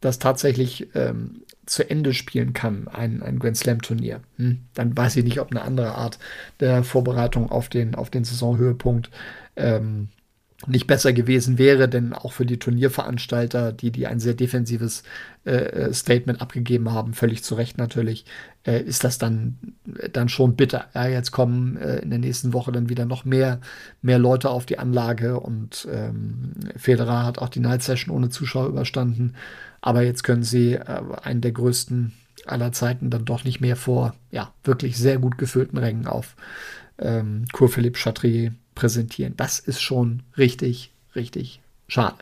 das 0.00 0.18
tatsächlich 0.18 0.88
ähm, 0.94 1.42
zu 1.66 1.88
Ende 1.88 2.14
spielen 2.14 2.52
kann, 2.52 2.88
ein, 2.88 3.22
ein 3.22 3.38
Grand 3.38 3.56
Slam-Turnier. 3.56 4.20
Hm, 4.36 4.60
dann 4.74 4.96
weiß 4.96 5.16
ich 5.16 5.24
nicht, 5.24 5.40
ob 5.40 5.50
eine 5.50 5.62
andere 5.62 5.94
Art 5.94 6.18
der 6.60 6.82
Vorbereitung 6.82 7.50
auf 7.50 7.68
den, 7.68 7.94
auf 7.94 8.10
den 8.10 8.24
Saisonhöhepunkt 8.24 9.10
ähm, 9.56 10.08
nicht 10.66 10.88
besser 10.88 11.12
gewesen 11.12 11.56
wäre, 11.56 11.88
denn 11.88 12.12
auch 12.12 12.32
für 12.32 12.44
die 12.44 12.58
Turnierveranstalter, 12.58 13.72
die, 13.72 13.92
die 13.92 14.08
ein 14.08 14.18
sehr 14.18 14.34
defensives 14.34 15.04
äh, 15.46 15.52
äh, 15.52 15.94
Statement 15.94 16.42
abgegeben 16.42 16.90
haben, 16.90 17.14
völlig 17.14 17.44
zu 17.44 17.54
Recht 17.54 17.78
natürlich, 17.78 18.24
äh, 18.66 18.80
ist 18.82 19.04
das 19.04 19.18
dann, 19.18 19.56
dann 20.12 20.28
schon 20.28 20.56
bitter. 20.56 20.86
Ja, 20.94 21.06
jetzt 21.06 21.30
kommen 21.30 21.76
äh, 21.76 21.98
in 21.98 22.10
der 22.10 22.18
nächsten 22.18 22.52
Woche 22.52 22.72
dann 22.72 22.88
wieder 22.88 23.04
noch 23.04 23.24
mehr, 23.24 23.60
mehr 24.02 24.18
Leute 24.18 24.50
auf 24.50 24.66
die 24.66 24.80
Anlage 24.80 25.38
und 25.38 25.86
ähm, 25.92 26.54
Federer 26.76 27.24
hat 27.24 27.38
auch 27.38 27.50
die 27.50 27.60
Night 27.60 27.84
Session 27.84 28.14
ohne 28.14 28.28
Zuschauer 28.28 28.66
überstanden, 28.66 29.34
aber 29.80 30.02
jetzt 30.02 30.24
können 30.24 30.42
sie 30.42 30.72
äh, 30.72 31.02
einen 31.22 31.40
der 31.40 31.52
größten 31.52 32.12
aller 32.46 32.72
Zeiten 32.72 33.10
dann 33.10 33.24
doch 33.24 33.44
nicht 33.44 33.60
mehr 33.60 33.76
vor, 33.76 34.14
ja, 34.32 34.52
wirklich 34.64 34.96
sehr 34.96 35.18
gut 35.18 35.38
gefüllten 35.38 35.78
Rängen 35.78 36.08
auf 36.08 36.34
ähm, 36.98 37.44
Philippe 37.54 37.98
Chatrier 37.98 38.52
präsentieren. 38.78 39.34
Das 39.36 39.58
ist 39.58 39.82
schon 39.82 40.22
richtig, 40.36 40.92
richtig 41.16 41.60
schade. 41.88 42.18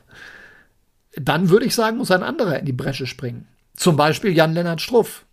Dann 1.14 1.50
würde 1.50 1.66
ich 1.66 1.74
sagen, 1.74 1.98
muss 1.98 2.10
ein 2.10 2.22
anderer 2.22 2.58
in 2.58 2.64
die 2.64 2.72
Bresche 2.72 3.06
springen. 3.06 3.46
Zum 3.74 3.96
Beispiel 3.96 4.34
Jan-Lennart 4.34 4.80
Struff. 4.80 5.26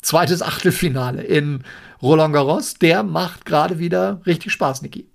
Zweites 0.00 0.40
Achtelfinale 0.40 1.22
in 1.22 1.64
Roland 2.00 2.32
Garros. 2.32 2.74
Der 2.74 3.02
macht 3.02 3.44
gerade 3.44 3.78
wieder 3.78 4.22
richtig 4.24 4.52
Spaß, 4.52 4.80
Niki. 4.80 5.06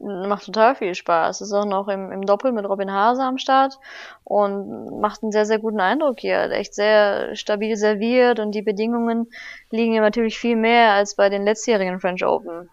Macht 0.00 0.46
total 0.46 0.74
viel 0.74 0.94
Spaß. 0.94 1.42
Ist 1.42 1.52
auch 1.52 1.66
noch 1.66 1.88
im, 1.88 2.10
im 2.10 2.22
Doppel 2.24 2.52
mit 2.52 2.64
Robin 2.64 2.90
Hase 2.90 3.22
am 3.22 3.36
Start 3.36 3.78
und 4.24 5.00
macht 5.00 5.22
einen 5.22 5.32
sehr, 5.32 5.44
sehr 5.44 5.58
guten 5.58 5.80
Eindruck 5.80 6.18
hier. 6.20 6.50
Echt 6.50 6.74
sehr 6.74 7.36
stabil 7.36 7.76
serviert 7.76 8.40
und 8.40 8.52
die 8.52 8.62
Bedingungen 8.62 9.26
liegen 9.70 9.92
ihm 9.92 10.02
natürlich 10.02 10.38
viel 10.38 10.56
mehr 10.56 10.92
als 10.92 11.14
bei 11.14 11.28
den 11.28 11.44
letztjährigen 11.44 12.00
French 12.00 12.24
Open. 12.24 12.70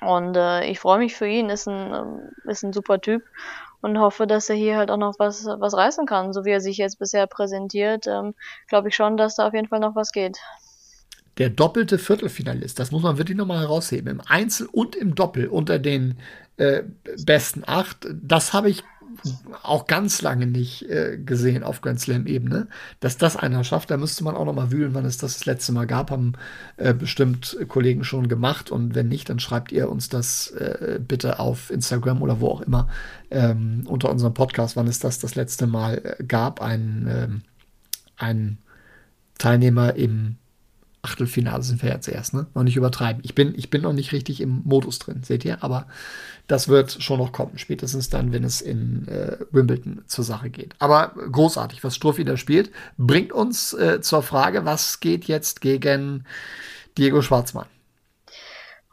Und 0.00 0.36
äh, 0.36 0.64
ich 0.66 0.78
freue 0.80 0.98
mich 0.98 1.14
für 1.16 1.26
ihn, 1.26 1.48
ist 1.50 1.66
ein, 1.66 1.94
ähm, 1.94 2.30
ist 2.44 2.62
ein 2.62 2.72
super 2.72 3.00
Typ 3.00 3.22
und 3.80 3.98
hoffe, 3.98 4.26
dass 4.26 4.50
er 4.50 4.56
hier 4.56 4.76
halt 4.76 4.90
auch 4.90 4.96
noch 4.96 5.18
was, 5.18 5.46
was 5.46 5.74
reißen 5.74 6.06
kann. 6.06 6.32
So 6.32 6.44
wie 6.44 6.50
er 6.50 6.60
sich 6.60 6.76
jetzt 6.78 6.98
bisher 6.98 7.26
präsentiert, 7.26 8.06
ähm, 8.06 8.34
glaube 8.68 8.88
ich 8.88 8.96
schon, 8.96 9.16
dass 9.16 9.36
da 9.36 9.46
auf 9.48 9.54
jeden 9.54 9.68
Fall 9.68 9.80
noch 9.80 9.94
was 9.96 10.12
geht. 10.12 10.38
Der 11.38 11.50
doppelte 11.50 11.98
Viertelfinalist, 11.98 12.78
das 12.78 12.90
muss 12.90 13.02
man 13.02 13.18
wirklich 13.18 13.36
nochmal 13.36 13.60
herausheben, 13.60 14.10
im 14.10 14.20
Einzel 14.26 14.68
und 14.72 14.96
im 14.96 15.14
Doppel 15.14 15.48
unter 15.48 15.78
den 15.78 16.16
äh, 16.56 16.82
besten 17.24 17.62
acht, 17.66 18.06
das 18.10 18.52
habe 18.54 18.70
ich 18.70 18.82
auch 19.62 19.86
ganz 19.86 20.22
lange 20.22 20.46
nicht 20.46 20.82
äh, 20.88 21.18
gesehen 21.18 21.62
auf 21.62 21.80
Grand 21.80 22.00
Slam-Ebene. 22.00 22.68
Dass 23.00 23.16
das 23.16 23.36
einer 23.36 23.64
schafft, 23.64 23.90
da 23.90 23.96
müsste 23.96 24.24
man 24.24 24.34
auch 24.34 24.44
noch 24.44 24.54
mal 24.54 24.70
wühlen, 24.70 24.94
wann 24.94 25.04
es 25.04 25.18
das 25.18 25.34
das 25.34 25.46
letzte 25.46 25.72
Mal 25.72 25.86
gab, 25.86 26.10
haben 26.10 26.34
äh, 26.76 26.94
bestimmt 26.94 27.56
Kollegen 27.68 28.04
schon 28.04 28.28
gemacht. 28.28 28.70
Und 28.70 28.94
wenn 28.94 29.08
nicht, 29.08 29.28
dann 29.28 29.38
schreibt 29.40 29.72
ihr 29.72 29.90
uns 29.90 30.08
das 30.08 30.50
äh, 30.50 31.00
bitte 31.00 31.38
auf 31.38 31.70
Instagram 31.70 32.22
oder 32.22 32.40
wo 32.40 32.48
auch 32.48 32.60
immer 32.60 32.88
ähm, 33.30 33.84
unter 33.86 34.10
unserem 34.10 34.34
Podcast, 34.34 34.76
wann 34.76 34.86
es 34.86 34.98
das 34.98 35.18
das 35.18 35.34
letzte 35.34 35.66
Mal 35.66 36.16
äh, 36.18 36.24
gab. 36.24 36.60
Ein, 36.60 37.06
ähm, 37.08 37.42
ein 38.16 38.58
Teilnehmer 39.38 39.94
im 39.94 40.36
Achtelfinale 41.06 41.62
sind 41.62 41.82
wir 41.82 41.90
jetzt 41.90 42.08
erst, 42.08 42.34
ne? 42.34 42.46
Noch 42.54 42.64
nicht 42.64 42.76
übertreiben. 42.76 43.22
Ich 43.24 43.34
bin, 43.34 43.54
ich 43.56 43.70
bin 43.70 43.82
noch 43.82 43.92
nicht 43.92 44.12
richtig 44.12 44.40
im 44.40 44.62
Modus 44.64 44.98
drin, 44.98 45.22
seht 45.22 45.44
ihr? 45.44 45.62
Aber 45.62 45.86
das 46.48 46.68
wird 46.68 47.02
schon 47.02 47.18
noch 47.18 47.32
kommen, 47.32 47.58
spätestens 47.58 48.10
dann, 48.10 48.32
wenn 48.32 48.44
es 48.44 48.60
in 48.60 49.06
äh, 49.08 49.38
Wimbledon 49.50 50.02
zur 50.06 50.24
Sache 50.24 50.50
geht. 50.50 50.74
Aber 50.78 51.12
großartig, 51.30 51.82
was 51.84 51.94
Struff 51.94 52.18
wieder 52.18 52.36
spielt, 52.36 52.70
bringt 52.98 53.32
uns 53.32 53.72
äh, 53.72 54.00
zur 54.00 54.22
Frage, 54.22 54.64
was 54.64 55.00
geht 55.00 55.24
jetzt 55.24 55.60
gegen 55.60 56.24
Diego 56.98 57.22
Schwarzmann? 57.22 57.66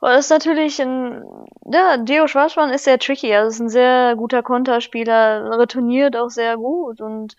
Das 0.01 0.25
ist 0.25 0.31
natürlich 0.31 0.81
ein, 0.81 1.23
ja, 1.71 1.97
Diego 1.97 2.27
Schwarzmann 2.27 2.71
ist 2.71 2.83
sehr 2.83 2.99
tricky, 2.99 3.33
also 3.33 3.49
ist 3.49 3.61
ein 3.61 3.69
sehr 3.69 4.15
guter 4.17 4.43
Konterspieler, 4.43 5.57
retourniert 5.57 6.17
auch 6.17 6.29
sehr 6.29 6.57
gut 6.57 6.99
und 6.99 7.37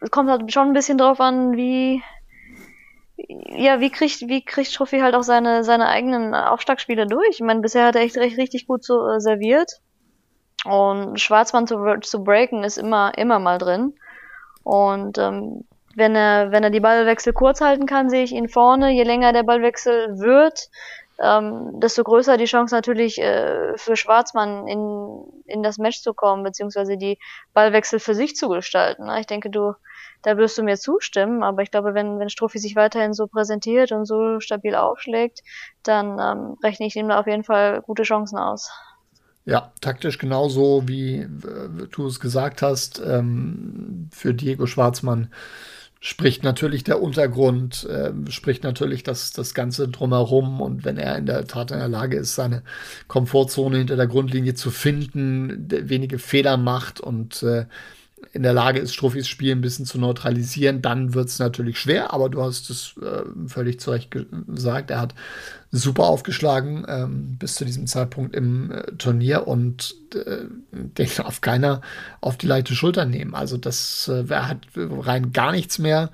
es 0.00 0.10
kommt 0.10 0.28
halt 0.28 0.52
schon 0.52 0.68
ein 0.68 0.72
bisschen 0.72 0.98
drauf 0.98 1.20
an, 1.20 1.56
wie, 1.56 2.02
ja, 3.44 3.80
wie 3.80 3.90
kriegt, 3.90 4.22
wie 4.22 4.44
kriegt 4.44 4.74
Trophy 4.74 5.00
halt 5.00 5.14
auch 5.14 5.22
seine, 5.22 5.64
seine 5.64 5.88
eigenen 5.88 6.34
Aufschlagspiele 6.34 7.06
durch? 7.06 7.28
Ich 7.30 7.40
meine, 7.40 7.60
bisher 7.60 7.86
hat 7.86 7.96
er 7.96 8.02
echt 8.02 8.16
recht, 8.16 8.38
richtig 8.38 8.66
gut 8.66 8.84
so 8.84 9.08
äh, 9.08 9.20
serviert. 9.20 9.80
Und 10.64 11.20
Schwarzmann 11.20 11.66
zu, 11.66 11.78
zu 12.00 12.24
breaken 12.24 12.64
ist 12.64 12.76
immer, 12.76 13.16
immer 13.16 13.38
mal 13.38 13.58
drin. 13.58 13.94
Und 14.64 15.18
ähm, 15.18 15.64
wenn 15.94 16.14
er, 16.14 16.52
wenn 16.52 16.64
er 16.64 16.70
die 16.70 16.80
Ballwechsel 16.80 17.32
kurz 17.32 17.60
halten 17.60 17.86
kann, 17.86 18.10
sehe 18.10 18.24
ich 18.24 18.32
ihn 18.32 18.48
vorne. 18.48 18.92
Je 18.92 19.04
länger 19.04 19.32
der 19.32 19.44
Ballwechsel 19.44 20.18
wird, 20.18 20.68
ähm, 21.22 21.80
desto 21.80 22.04
größer 22.04 22.36
die 22.36 22.44
Chance 22.44 22.74
natürlich 22.74 23.18
äh, 23.18 23.76
für 23.76 23.96
Schwarzmann 23.96 24.66
in, 24.66 25.22
in 25.46 25.62
das 25.62 25.78
Match 25.78 26.02
zu 26.02 26.12
kommen, 26.12 26.42
beziehungsweise 26.42 26.98
die 26.98 27.18
Ballwechsel 27.54 28.00
für 28.00 28.14
sich 28.14 28.36
zu 28.36 28.48
gestalten. 28.48 29.08
Ich 29.18 29.26
denke, 29.26 29.48
du, 29.48 29.72
da 30.22 30.36
wirst 30.36 30.58
du 30.58 30.62
mir 30.62 30.76
zustimmen, 30.76 31.42
aber 31.42 31.62
ich 31.62 31.70
glaube, 31.70 31.94
wenn, 31.94 32.18
wenn 32.18 32.28
Strophi 32.28 32.58
sich 32.58 32.76
weiterhin 32.76 33.14
so 33.14 33.26
präsentiert 33.26 33.92
und 33.92 34.06
so 34.06 34.40
stabil 34.40 34.74
aufschlägt, 34.74 35.42
dann 35.82 36.18
ähm, 36.18 36.56
rechne 36.62 36.86
ich 36.86 36.96
ihm 36.96 37.08
da 37.08 37.20
auf 37.20 37.26
jeden 37.26 37.44
Fall 37.44 37.82
gute 37.82 38.02
Chancen 38.02 38.38
aus. 38.38 38.70
Ja, 39.44 39.72
taktisch 39.80 40.18
genauso, 40.18 40.88
wie 40.88 41.18
äh, 41.18 41.28
du 41.90 42.06
es 42.06 42.18
gesagt 42.18 42.62
hast, 42.62 43.00
ähm, 43.04 44.10
für 44.12 44.34
Diego 44.34 44.66
Schwarzmann 44.66 45.30
spricht 46.00 46.42
natürlich 46.42 46.84
der 46.84 47.00
Untergrund, 47.00 47.84
äh, 47.84 48.12
spricht 48.30 48.64
natürlich 48.64 49.02
das, 49.02 49.32
das 49.32 49.54
Ganze 49.54 49.88
drumherum. 49.88 50.60
Und 50.60 50.84
wenn 50.84 50.98
er 50.98 51.16
in 51.16 51.26
der 51.26 51.46
Tat 51.46 51.70
in 51.70 51.78
der 51.78 51.88
Lage 51.88 52.16
ist, 52.16 52.34
seine 52.34 52.62
Komfortzone 53.08 53.78
hinter 53.78 53.96
der 53.96 54.06
Grundlinie 54.06 54.54
zu 54.54 54.70
finden, 54.70 55.68
wenige 55.68 56.18
Fehler 56.18 56.56
macht 56.56 57.00
und 57.00 57.42
äh, 57.42 57.66
in 58.32 58.42
der 58.42 58.54
Lage 58.54 58.78
ist, 58.78 58.94
Struffis 58.94 59.28
Spiel 59.28 59.52
ein 59.52 59.60
bisschen 59.60 59.84
zu 59.84 59.98
neutralisieren, 59.98 60.80
dann 60.80 61.14
wird 61.14 61.28
es 61.28 61.38
natürlich 61.38 61.78
schwer, 61.78 62.12
aber 62.14 62.30
du 62.30 62.42
hast 62.42 62.70
es 62.70 62.94
äh, 63.02 63.24
völlig 63.46 63.80
zu 63.80 63.90
Recht 63.90 64.10
gesagt. 64.10 64.90
Er 64.90 65.00
hat 65.00 65.14
super 65.70 66.04
aufgeschlagen 66.04 66.86
ähm, 66.88 67.36
bis 67.38 67.56
zu 67.56 67.64
diesem 67.64 67.86
Zeitpunkt 67.86 68.34
im 68.34 68.70
äh, 68.70 68.82
Turnier 68.96 69.46
und 69.46 69.94
äh, 70.14 70.44
den 70.72 71.08
darf 71.16 71.42
keiner 71.42 71.82
auf 72.20 72.38
die 72.38 72.46
leichte 72.46 72.74
Schulter 72.74 73.04
nehmen. 73.04 73.34
Also 73.34 73.58
das 73.58 74.08
äh, 74.08 74.24
er 74.28 74.48
hat 74.48 74.60
rein 74.76 75.32
gar 75.32 75.52
nichts 75.52 75.78
mehr 75.78 76.10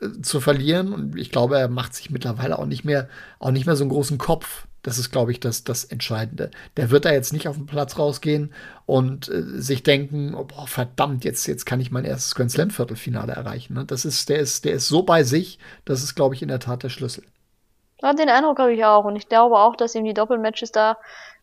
äh, 0.00 0.20
zu 0.20 0.40
verlieren 0.40 0.92
und 0.92 1.16
ich 1.16 1.30
glaube, 1.30 1.58
er 1.58 1.68
macht 1.68 1.94
sich 1.94 2.10
mittlerweile 2.10 2.58
auch 2.58 2.66
nicht 2.66 2.84
mehr 2.84 3.08
auch 3.38 3.52
nicht 3.52 3.64
mehr 3.64 3.76
so 3.76 3.84
einen 3.84 3.90
großen 3.90 4.18
Kopf 4.18 4.67
das 4.82 4.98
ist, 4.98 5.10
glaube 5.10 5.32
ich, 5.32 5.40
das, 5.40 5.64
das 5.64 5.84
Entscheidende. 5.84 6.50
Der 6.76 6.90
wird 6.90 7.04
da 7.04 7.12
jetzt 7.12 7.32
nicht 7.32 7.48
auf 7.48 7.56
den 7.56 7.66
Platz 7.66 7.98
rausgehen 7.98 8.52
und 8.86 9.28
äh, 9.28 9.42
sich 9.60 9.82
denken, 9.82 10.34
oh, 10.34 10.44
boah, 10.44 10.66
verdammt, 10.66 11.24
jetzt, 11.24 11.46
jetzt 11.46 11.66
kann 11.66 11.80
ich 11.80 11.90
mein 11.90 12.04
erstes 12.04 12.34
Grand 12.34 12.50
Slam 12.50 12.70
Viertelfinale 12.70 13.32
erreichen. 13.32 13.74
Ne? 13.74 13.84
Das 13.84 14.04
ist, 14.04 14.28
der 14.28 14.38
ist, 14.38 14.64
der 14.64 14.72
ist 14.72 14.88
so 14.88 15.02
bei 15.02 15.24
sich, 15.24 15.58
das 15.84 16.02
ist, 16.02 16.14
glaube 16.14 16.34
ich, 16.34 16.42
in 16.42 16.48
der 16.48 16.60
Tat 16.60 16.82
der 16.82 16.88
Schlüssel. 16.88 17.24
Ja, 18.00 18.12
den 18.12 18.28
Eindruck 18.28 18.60
habe 18.60 18.72
ich 18.72 18.84
auch. 18.84 19.04
Und 19.04 19.16
ich 19.16 19.28
glaube 19.28 19.56
auch, 19.56 19.74
dass 19.74 19.94
ihm 19.94 20.04
die 20.04 20.14
Doppelmatches 20.14 20.70
da 20.70 20.96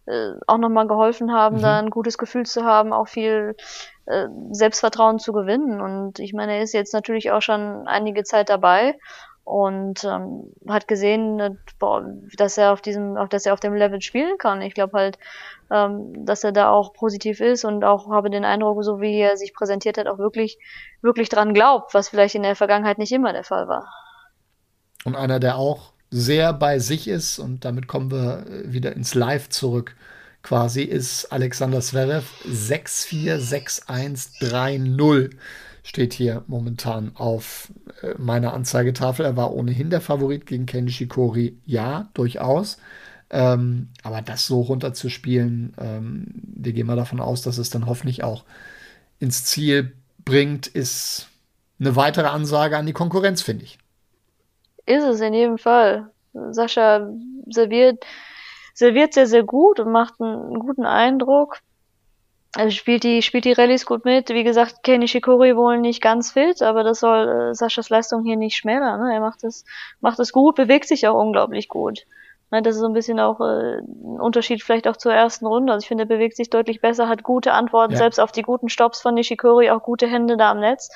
äh, 0.06 0.32
auch 0.48 0.58
nochmal 0.58 0.88
geholfen 0.88 1.34
haben, 1.34 1.58
mhm. 1.58 1.62
da 1.62 1.80
ein 1.80 1.90
gutes 1.90 2.18
Gefühl 2.18 2.46
zu 2.46 2.64
haben, 2.64 2.94
auch 2.94 3.08
viel 3.08 3.56
äh, 4.06 4.28
Selbstvertrauen 4.52 5.20
zu 5.20 5.34
gewinnen. 5.34 5.82
Und 5.82 6.20
ich 6.20 6.34
meine, 6.34 6.56
er 6.56 6.64
ist 6.64 6.74
jetzt 6.74 6.94
natürlich 6.94 7.32
auch 7.32 7.42
schon 7.42 7.88
einige 7.88 8.24
Zeit 8.24 8.50
dabei 8.50 8.98
und 9.46 10.04
ähm, 10.04 10.52
hat 10.68 10.88
gesehen, 10.88 11.60
dass 12.38 12.58
er 12.58 12.74
auf 12.74 12.82
diesem, 12.82 13.16
dass 13.30 13.46
er 13.46 13.54
auf 13.54 13.60
dem 13.60 13.76
Level 13.76 14.02
spielen 14.02 14.40
kann. 14.40 14.64
Ich 14.64 14.74
glaube 14.74 14.98
halt, 14.98 15.20
ähm, 15.72 16.26
dass 16.26 16.44
er 16.44 16.52
da 16.52 16.72
auch 16.72 16.94
positiv 16.94 17.40
ist 17.40 17.64
und 17.64 17.84
auch 17.84 18.10
habe 18.10 18.32
den 18.32 18.44
Eindruck, 18.44 18.84
so 18.84 19.00
wie 19.00 19.20
er 19.20 19.38
sich 19.38 19.54
präsentiert 19.54 20.00
hat, 20.00 20.08
auch 20.08 20.18
wirklich, 20.18 20.58
wirklich 21.02 21.30
dran 21.30 21.54
glaubt, 21.54 21.94
was 21.94 22.10
vielleicht 22.10 22.34
in 22.34 22.42
der 22.44 22.56
Vergangenheit 22.56 22.98
nicht 22.98 23.12
immer 23.12 23.34
der 23.34 23.44
Fall 23.44 23.68
war. 23.68 23.88
Und 25.06 25.16
einer, 25.16 25.40
der 25.40 25.58
auch 25.58 25.94
sehr 26.10 26.52
bei 26.52 26.80
sich 26.80 27.08
ist 27.08 27.38
und 27.38 27.66
damit 27.66 27.88
kommen 27.88 28.10
wir 28.12 28.48
äh, 28.48 28.74
wieder 28.74 28.94
ins 28.94 29.14
Live 29.14 29.50
zurück 29.50 29.96
quasi 30.42 30.82
ist 30.84 31.32
Alexander 31.32 31.82
Zverev 31.82 32.26
6-4-6-1-3-0 32.48 35.30
steht 35.86 36.14
hier 36.14 36.44
momentan 36.48 37.12
auf 37.14 37.72
äh, 38.02 38.16
meiner 38.18 38.54
Anzeigetafel. 38.54 39.24
Er 39.24 39.38
war 39.38 39.54
ohnehin 39.54 39.92
der 39.92 40.02
Favorit 40.02 40.48
gegen 40.48 40.66
Ken 40.66 40.90
Shikori, 40.90 41.60
ja, 41.64 42.10
durchaus. 42.16 42.80
Ähm, 43.30 43.90
aber 44.02 44.24
das 44.24 44.48
so 44.48 44.62
runterzuspielen, 44.62 45.76
ähm, 45.80 46.26
wir 46.44 46.74
gehen 46.74 46.88
mal 46.88 46.96
davon 46.96 47.20
aus, 47.20 47.44
dass 47.44 47.60
es 47.60 47.70
dann 47.70 47.86
hoffentlich 47.86 48.24
auch 48.24 48.44
ins 49.20 49.46
Ziel 49.46 49.94
bringt, 50.26 50.66
ist 50.66 51.28
eine 51.80 51.96
weitere 51.96 52.28
Ansage 52.28 52.78
an 52.78 52.88
die 52.88 52.94
Konkurrenz, 52.94 53.44
finde 53.44 53.66
ich. 53.66 53.78
Ist 54.88 55.04
es 55.04 55.22
in 55.22 55.36
jedem 55.36 55.60
Fall. 55.60 56.10
Sascha 56.52 57.08
serviert, 57.48 58.04
serviert 58.74 59.14
sehr, 59.14 59.28
sehr 59.28 59.44
gut 59.44 59.80
und 59.80 59.92
macht 59.92 60.20
einen 60.20 60.60
guten 60.60 60.86
Eindruck. 60.86 61.60
Also 62.56 62.72
spielt 62.72 63.04
die, 63.04 63.22
spielt 63.22 63.44
die 63.44 63.52
Rallyes 63.52 63.86
gut 63.86 64.06
mit. 64.06 64.30
Wie 64.30 64.46
gesagt, 64.46 64.82
Kenny 64.84 65.10
Shikori 65.10 65.58
wohl 65.58 65.78
nicht 65.78 66.02
ganz 66.02 66.32
fit, 66.32 66.62
aber 66.62 66.84
das 66.84 67.02
soll 67.02 67.28
äh, 67.28 67.54
Saschas 67.54 67.90
Leistung 67.90 68.24
hier 68.24 68.38
nicht 68.38 68.56
schmälern. 68.56 69.02
Ne? 69.02 69.14
Er 69.14 69.20
macht 69.20 69.44
es, 69.44 69.66
macht 70.00 70.20
es 70.20 70.32
gut, 70.32 70.56
bewegt 70.56 70.88
sich 70.88 71.06
auch 71.06 71.20
unglaublich 71.20 71.68
gut. 71.68 72.06
Ne? 72.52 72.62
Das 72.62 72.76
ist 72.76 72.82
so 72.82 72.88
ein 72.88 72.94
bisschen 72.94 73.20
auch 73.20 73.42
äh, 73.42 73.80
ein 73.80 74.22
Unterschied 74.22 74.64
vielleicht 74.64 74.88
auch 74.88 74.96
zur 74.96 75.14
ersten 75.14 75.46
Runde. 75.46 75.74
Also 75.74 75.84
ich 75.84 75.90
finde, 75.90 76.06
er 76.06 76.08
bewegt 76.08 76.38
sich 76.38 76.50
deutlich 76.50 76.80
besser, 76.80 77.10
hat 77.10 77.24
gute 77.24 77.52
Antworten, 77.52 77.92
ja. 77.92 77.98
selbst 77.98 78.20
auf 78.20 78.32
die 78.32 78.44
guten 78.44 78.70
Stops 78.70 79.02
von 79.02 79.16
Nishikori, 79.16 79.70
auch 79.70 79.84
gute 79.84 80.08
Hände 80.08 80.38
da 80.38 80.52
am 80.52 80.62
Netz. 80.62 80.90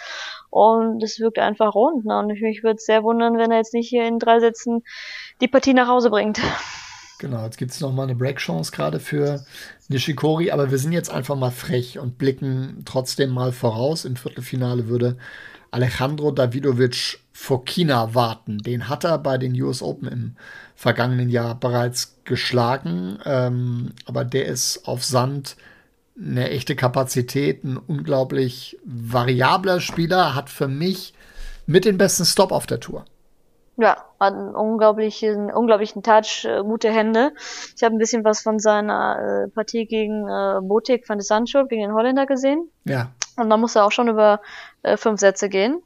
Und 0.49 1.03
es 1.03 1.19
wirkt 1.19 1.39
einfach 1.39 1.75
rund. 1.75 2.05
Ne? 2.05 2.19
Und 2.19 2.27
mich 2.27 2.63
würde 2.63 2.77
es 2.77 2.85
sehr 2.85 3.03
wundern, 3.03 3.37
wenn 3.37 3.51
er 3.51 3.57
jetzt 3.57 3.73
nicht 3.73 3.89
hier 3.89 4.07
in 4.07 4.17
drei 4.17 4.39
Sätzen 4.39 4.83
die 5.41 5.49
Partie 5.49 5.73
nach 5.73 5.89
Hause 5.89 6.09
bringt. 6.09 6.39
Genau, 7.19 7.43
jetzt 7.43 7.58
gibt 7.58 7.71
es 7.71 7.82
nochmal 7.82 8.05
eine 8.05 8.15
Break-Chance 8.15 8.71
gerade 8.71 9.01
für 9.01 9.43
Nishikori, 9.89 10.51
aber 10.51 10.71
wir 10.71 10.77
sind 10.77 10.93
jetzt 10.93 11.12
einfach 11.12 11.36
mal 11.36 11.51
frech 11.51 11.99
und 11.99 12.17
blicken 12.17 12.84
trotzdem 12.86 13.32
mal 13.32 13.51
voraus. 13.51 14.05
Im 14.05 14.15
Viertelfinale 14.15 14.88
würde 14.88 15.17
Alejandro 15.69 16.32
Davidovic 16.32 17.19
Fokina 17.34 18.15
warten. 18.15 18.60
Den 18.60 18.88
hat 18.88 19.03
er 19.03 19.17
bei 19.17 19.38
den 19.38 19.53
US 19.62 19.82
Open 19.82 20.08
im 20.08 20.36
vergangenen 20.75 21.29
Jahr 21.29 21.55
bereits 21.55 22.15
geschlagen, 22.23 23.19
ähm, 23.25 23.91
aber 24.05 24.23
der 24.23 24.45
ist 24.45 24.88
auf 24.88 25.03
Sand 25.03 25.58
eine 26.17 26.49
echte 26.49 26.75
Kapazität, 26.75 27.65
ein 27.65 27.75
unglaublich 27.75 28.77
variabler 28.86 29.82
Spieler, 29.82 30.36
hat 30.36 30.49
für 30.49 30.69
mich 30.69 31.13
mit 31.65 31.84
den 31.84 31.97
besten 31.97 32.23
Stop 32.23 32.53
auf 32.53 32.65
der 32.65 32.79
Tour. 32.79 33.03
Ja, 33.79 33.95
hat 34.19 34.33
einen 34.33 34.53
unglaublichen, 34.55 35.49
unglaublichen 35.49 36.03
Touch, 36.03 36.43
äh, 36.43 36.61
gute 36.63 36.91
Hände. 36.91 37.31
Ich 37.77 37.81
habe 37.81 37.95
ein 37.95 37.97
bisschen 37.97 38.25
was 38.25 38.41
von 38.41 38.59
seiner 38.59 39.45
äh, 39.45 39.47
Partie 39.47 39.85
gegen 39.85 40.27
äh, 40.27 40.59
Botik 40.61 41.07
van 41.07 41.17
de 41.17 41.25
Sancho, 41.25 41.65
gegen 41.65 41.83
den 41.83 41.93
Holländer 41.93 42.25
gesehen. 42.25 42.69
Ja. 42.83 43.11
Und 43.37 43.49
da 43.49 43.55
musste 43.55 43.79
er 43.79 43.85
auch 43.85 43.93
schon 43.93 44.09
über 44.09 44.41
äh, 44.83 44.97
fünf 44.97 45.21
Sätze 45.21 45.47
gehen. 45.47 45.81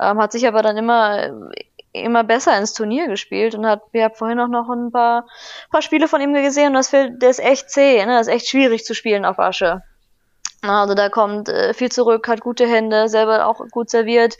Ähm, 0.00 0.18
hat 0.18 0.32
sich 0.32 0.48
aber 0.48 0.62
dann 0.62 0.76
immer 0.76 1.30
immer 1.92 2.24
besser 2.24 2.58
ins 2.58 2.72
Turnier 2.72 3.06
gespielt 3.06 3.54
und 3.54 3.66
hat, 3.66 3.82
wir 3.92 4.04
haben 4.04 4.14
vorhin 4.14 4.40
auch 4.40 4.48
noch 4.48 4.68
ein 4.68 4.90
paar, 4.90 5.26
paar 5.70 5.82
Spiele 5.82 6.08
von 6.08 6.20
ihm 6.20 6.34
gesehen 6.34 6.68
und 6.68 6.74
das 6.74 6.90
der 6.90 7.30
ist 7.30 7.40
echt 7.40 7.70
zäh, 7.70 8.04
ne? 8.04 8.12
Das 8.12 8.26
ist 8.26 8.34
echt 8.34 8.48
schwierig 8.48 8.84
zu 8.84 8.94
spielen 8.94 9.24
auf 9.24 9.38
Asche. 9.38 9.82
Also 10.62 10.94
da 10.94 11.08
kommt 11.08 11.48
äh, 11.48 11.72
viel 11.72 11.90
zurück, 11.90 12.26
hat 12.26 12.40
gute 12.40 12.66
Hände, 12.66 13.08
selber 13.08 13.46
auch 13.46 13.60
gut 13.70 13.90
serviert. 13.90 14.36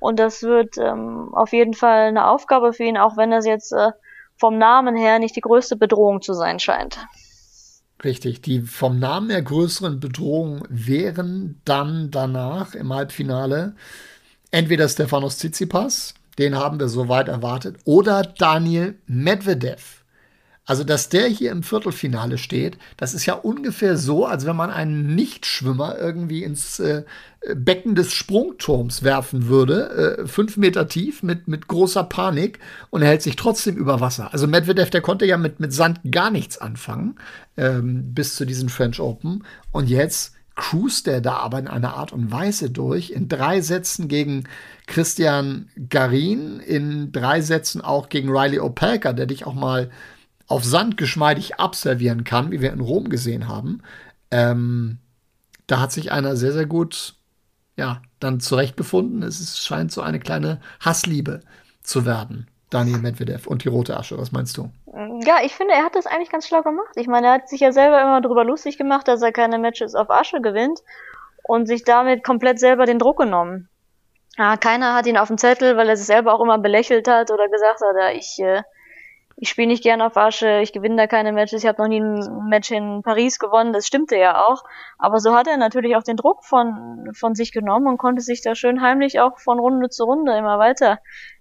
Und 0.00 0.18
das 0.18 0.42
wird 0.42 0.76
ähm, 0.78 1.30
auf 1.32 1.52
jeden 1.52 1.74
Fall 1.74 2.08
eine 2.08 2.28
Aufgabe 2.28 2.72
für 2.72 2.84
ihn, 2.84 2.98
auch 2.98 3.16
wenn 3.16 3.30
das 3.30 3.46
jetzt 3.46 3.72
äh, 3.72 3.90
vom 4.36 4.58
Namen 4.58 4.96
her 4.96 5.18
nicht 5.18 5.36
die 5.36 5.40
größte 5.40 5.76
Bedrohung 5.76 6.20
zu 6.20 6.34
sein 6.34 6.58
scheint. 6.58 6.98
Richtig, 8.04 8.42
die 8.42 8.62
vom 8.62 8.98
Namen 8.98 9.30
her 9.30 9.42
größeren 9.42 10.00
Bedrohungen 10.00 10.62
wären 10.68 11.60
dann 11.64 12.10
danach 12.10 12.74
im 12.74 12.92
Halbfinale 12.92 13.74
entweder 14.50 14.88
Stefanos 14.88 15.38
Tsitsipas, 15.38 16.14
den 16.38 16.56
haben 16.56 16.78
wir 16.78 16.88
soweit 16.88 17.28
erwartet, 17.28 17.78
oder 17.84 18.22
Daniel 18.22 18.98
Medvedev 19.06 20.01
also, 20.64 20.84
dass 20.84 21.08
der 21.08 21.26
hier 21.26 21.50
im 21.50 21.64
Viertelfinale 21.64 22.38
steht, 22.38 22.78
das 22.96 23.14
ist 23.14 23.26
ja 23.26 23.34
ungefähr 23.34 23.96
so, 23.96 24.26
als 24.26 24.46
wenn 24.46 24.54
man 24.54 24.70
einen 24.70 25.14
Nichtschwimmer 25.16 25.98
irgendwie 25.98 26.44
ins 26.44 26.78
äh, 26.78 27.02
Becken 27.54 27.96
des 27.96 28.12
Sprungturms 28.12 29.02
werfen 29.02 29.48
würde, 29.48 30.18
äh, 30.20 30.26
fünf 30.28 30.56
Meter 30.56 30.86
tief, 30.86 31.24
mit, 31.24 31.48
mit 31.48 31.66
großer 31.66 32.04
Panik 32.04 32.60
und 32.90 33.02
er 33.02 33.08
hält 33.08 33.22
sich 33.22 33.34
trotzdem 33.34 33.76
über 33.76 34.00
Wasser. 34.00 34.32
Also 34.32 34.46
Medvedev, 34.46 34.90
der 34.90 35.00
konnte 35.00 35.26
ja 35.26 35.36
mit, 35.36 35.58
mit 35.58 35.72
Sand 35.72 35.98
gar 36.08 36.30
nichts 36.30 36.58
anfangen, 36.58 37.16
ähm, 37.56 38.14
bis 38.14 38.36
zu 38.36 38.44
diesen 38.44 38.68
French 38.68 39.00
Open. 39.00 39.44
Und 39.72 39.88
jetzt 39.88 40.34
cruist 40.54 41.08
er 41.08 41.20
da 41.20 41.38
aber 41.38 41.58
in 41.58 41.66
einer 41.66 41.94
Art 41.94 42.12
und 42.12 42.30
Weise 42.30 42.70
durch, 42.70 43.10
in 43.10 43.28
drei 43.28 43.62
Sätzen 43.62 44.06
gegen 44.06 44.44
Christian 44.86 45.70
Garin, 45.88 46.60
in 46.60 47.10
drei 47.10 47.40
Sätzen 47.40 47.80
auch 47.80 48.08
gegen 48.08 48.28
Riley 48.28 48.60
Opelka, 48.60 49.12
der 49.12 49.26
dich 49.26 49.44
auch 49.44 49.54
mal 49.54 49.90
auf 50.46 50.64
Sand 50.64 50.96
geschmeidig 50.96 51.58
abservieren 51.58 52.24
kann, 52.24 52.50
wie 52.50 52.60
wir 52.60 52.72
in 52.72 52.80
Rom 52.80 53.08
gesehen 53.08 53.48
haben, 53.48 53.82
ähm, 54.30 54.98
da 55.66 55.80
hat 55.80 55.92
sich 55.92 56.12
einer 56.12 56.36
sehr, 56.36 56.52
sehr 56.52 56.66
gut, 56.66 57.14
ja, 57.76 58.02
dann 58.20 58.40
zurechtgefunden. 58.40 59.22
Es 59.22 59.40
ist, 59.40 59.64
scheint 59.64 59.92
so 59.92 60.02
eine 60.02 60.20
kleine 60.20 60.60
Hassliebe 60.80 61.40
zu 61.82 62.04
werden. 62.04 62.48
Daniel 62.70 62.98
Medvedev 62.98 63.46
und 63.46 63.64
die 63.64 63.68
rote 63.68 63.96
Asche. 63.96 64.18
Was 64.18 64.32
meinst 64.32 64.56
du? 64.56 64.70
Ja, 65.24 65.36
ich 65.44 65.54
finde, 65.54 65.74
er 65.74 65.84
hat 65.84 65.94
das 65.94 66.06
eigentlich 66.06 66.30
ganz 66.30 66.48
schlau 66.48 66.62
gemacht. 66.62 66.92
Ich 66.96 67.06
meine, 67.06 67.26
er 67.28 67.32
hat 67.34 67.48
sich 67.48 67.60
ja 67.60 67.72
selber 67.72 68.00
immer 68.00 68.20
darüber 68.20 68.44
lustig 68.44 68.78
gemacht, 68.78 69.06
dass 69.08 69.22
er 69.22 69.32
keine 69.32 69.58
Matches 69.58 69.94
auf 69.94 70.10
Asche 70.10 70.40
gewinnt 70.40 70.80
und 71.42 71.66
sich 71.66 71.84
damit 71.84 72.24
komplett 72.24 72.58
selber 72.58 72.86
den 72.86 72.98
Druck 72.98 73.18
genommen. 73.18 73.68
Ja, 74.38 74.56
keiner 74.56 74.94
hat 74.94 75.06
ihn 75.06 75.18
auf 75.18 75.28
dem 75.28 75.36
Zettel, 75.36 75.76
weil 75.76 75.88
er 75.88 75.96
sich 75.96 76.06
selber 76.06 76.32
auch 76.34 76.40
immer 76.40 76.58
belächelt 76.58 77.06
hat 77.08 77.30
oder 77.30 77.48
gesagt 77.48 77.80
hat, 77.80 78.14
ich 78.14 78.38
äh, 78.38 78.62
ich 79.36 79.48
spiele 79.48 79.68
nicht 79.68 79.82
gerne 79.82 80.06
auf 80.06 80.16
Asche, 80.16 80.60
ich 80.60 80.72
gewinne 80.72 80.96
da 80.96 81.06
keine 81.06 81.32
Matches, 81.32 81.62
ich 81.62 81.68
habe 81.68 81.82
noch 81.82 81.88
nie 81.88 82.00
ein 82.00 82.48
Match 82.48 82.70
in 82.70 83.02
Paris 83.02 83.38
gewonnen, 83.38 83.72
das 83.72 83.86
stimmte 83.86 84.16
ja 84.16 84.44
auch. 84.44 84.64
Aber 84.98 85.18
so 85.18 85.34
hat 85.34 85.46
er 85.46 85.56
natürlich 85.56 85.96
auch 85.96 86.02
den 86.02 86.16
Druck 86.16 86.44
von, 86.44 87.10
von 87.14 87.34
sich 87.34 87.52
genommen 87.52 87.86
und 87.86 87.98
konnte 87.98 88.22
sich 88.22 88.42
da 88.42 88.54
schön 88.54 88.82
heimlich 88.82 89.20
auch 89.20 89.38
von 89.38 89.58
Runde 89.58 89.88
zu 89.88 90.04
Runde 90.04 90.36
immer 90.36 90.58
weiter, 90.58 90.98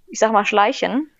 ich 0.08 0.20
sag 0.20 0.32
mal, 0.32 0.46
schleichen. 0.46 1.12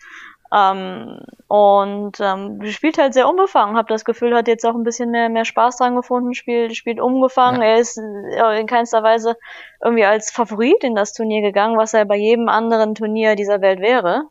Ähm, 0.54 1.20
und 1.48 2.20
ähm, 2.20 2.60
spielt 2.66 2.98
halt 2.98 3.14
sehr 3.14 3.30
unbefangen, 3.30 3.78
habe 3.78 3.88
das 3.88 4.04
Gefühl, 4.04 4.36
hat 4.36 4.50
jetzt 4.50 4.66
auch 4.66 4.76
ein 4.76 4.84
bisschen 4.84 5.12
mehr, 5.12 5.30
mehr 5.30 5.46
Spaß 5.46 5.78
dran 5.78 5.96
gefunden, 5.96 6.34
spielt, 6.34 6.76
spielt 6.76 7.00
unbefangen. 7.00 7.62
Ja. 7.62 7.70
Er 7.70 7.78
ist 7.78 7.98
in 7.98 8.68
keinster 8.68 9.02
Weise 9.02 9.38
irgendwie 9.82 10.04
als 10.04 10.32
Favorit 10.32 10.84
in 10.84 10.96
das 10.96 11.14
Turnier 11.14 11.42
gegangen, 11.42 11.78
was 11.78 11.94
er 11.94 12.06
bei 12.06 12.18
jedem 12.18 12.50
anderen 12.50 12.96
Turnier 12.96 13.36
dieser 13.36 13.62
Welt 13.62 13.80
wäre 13.80 14.24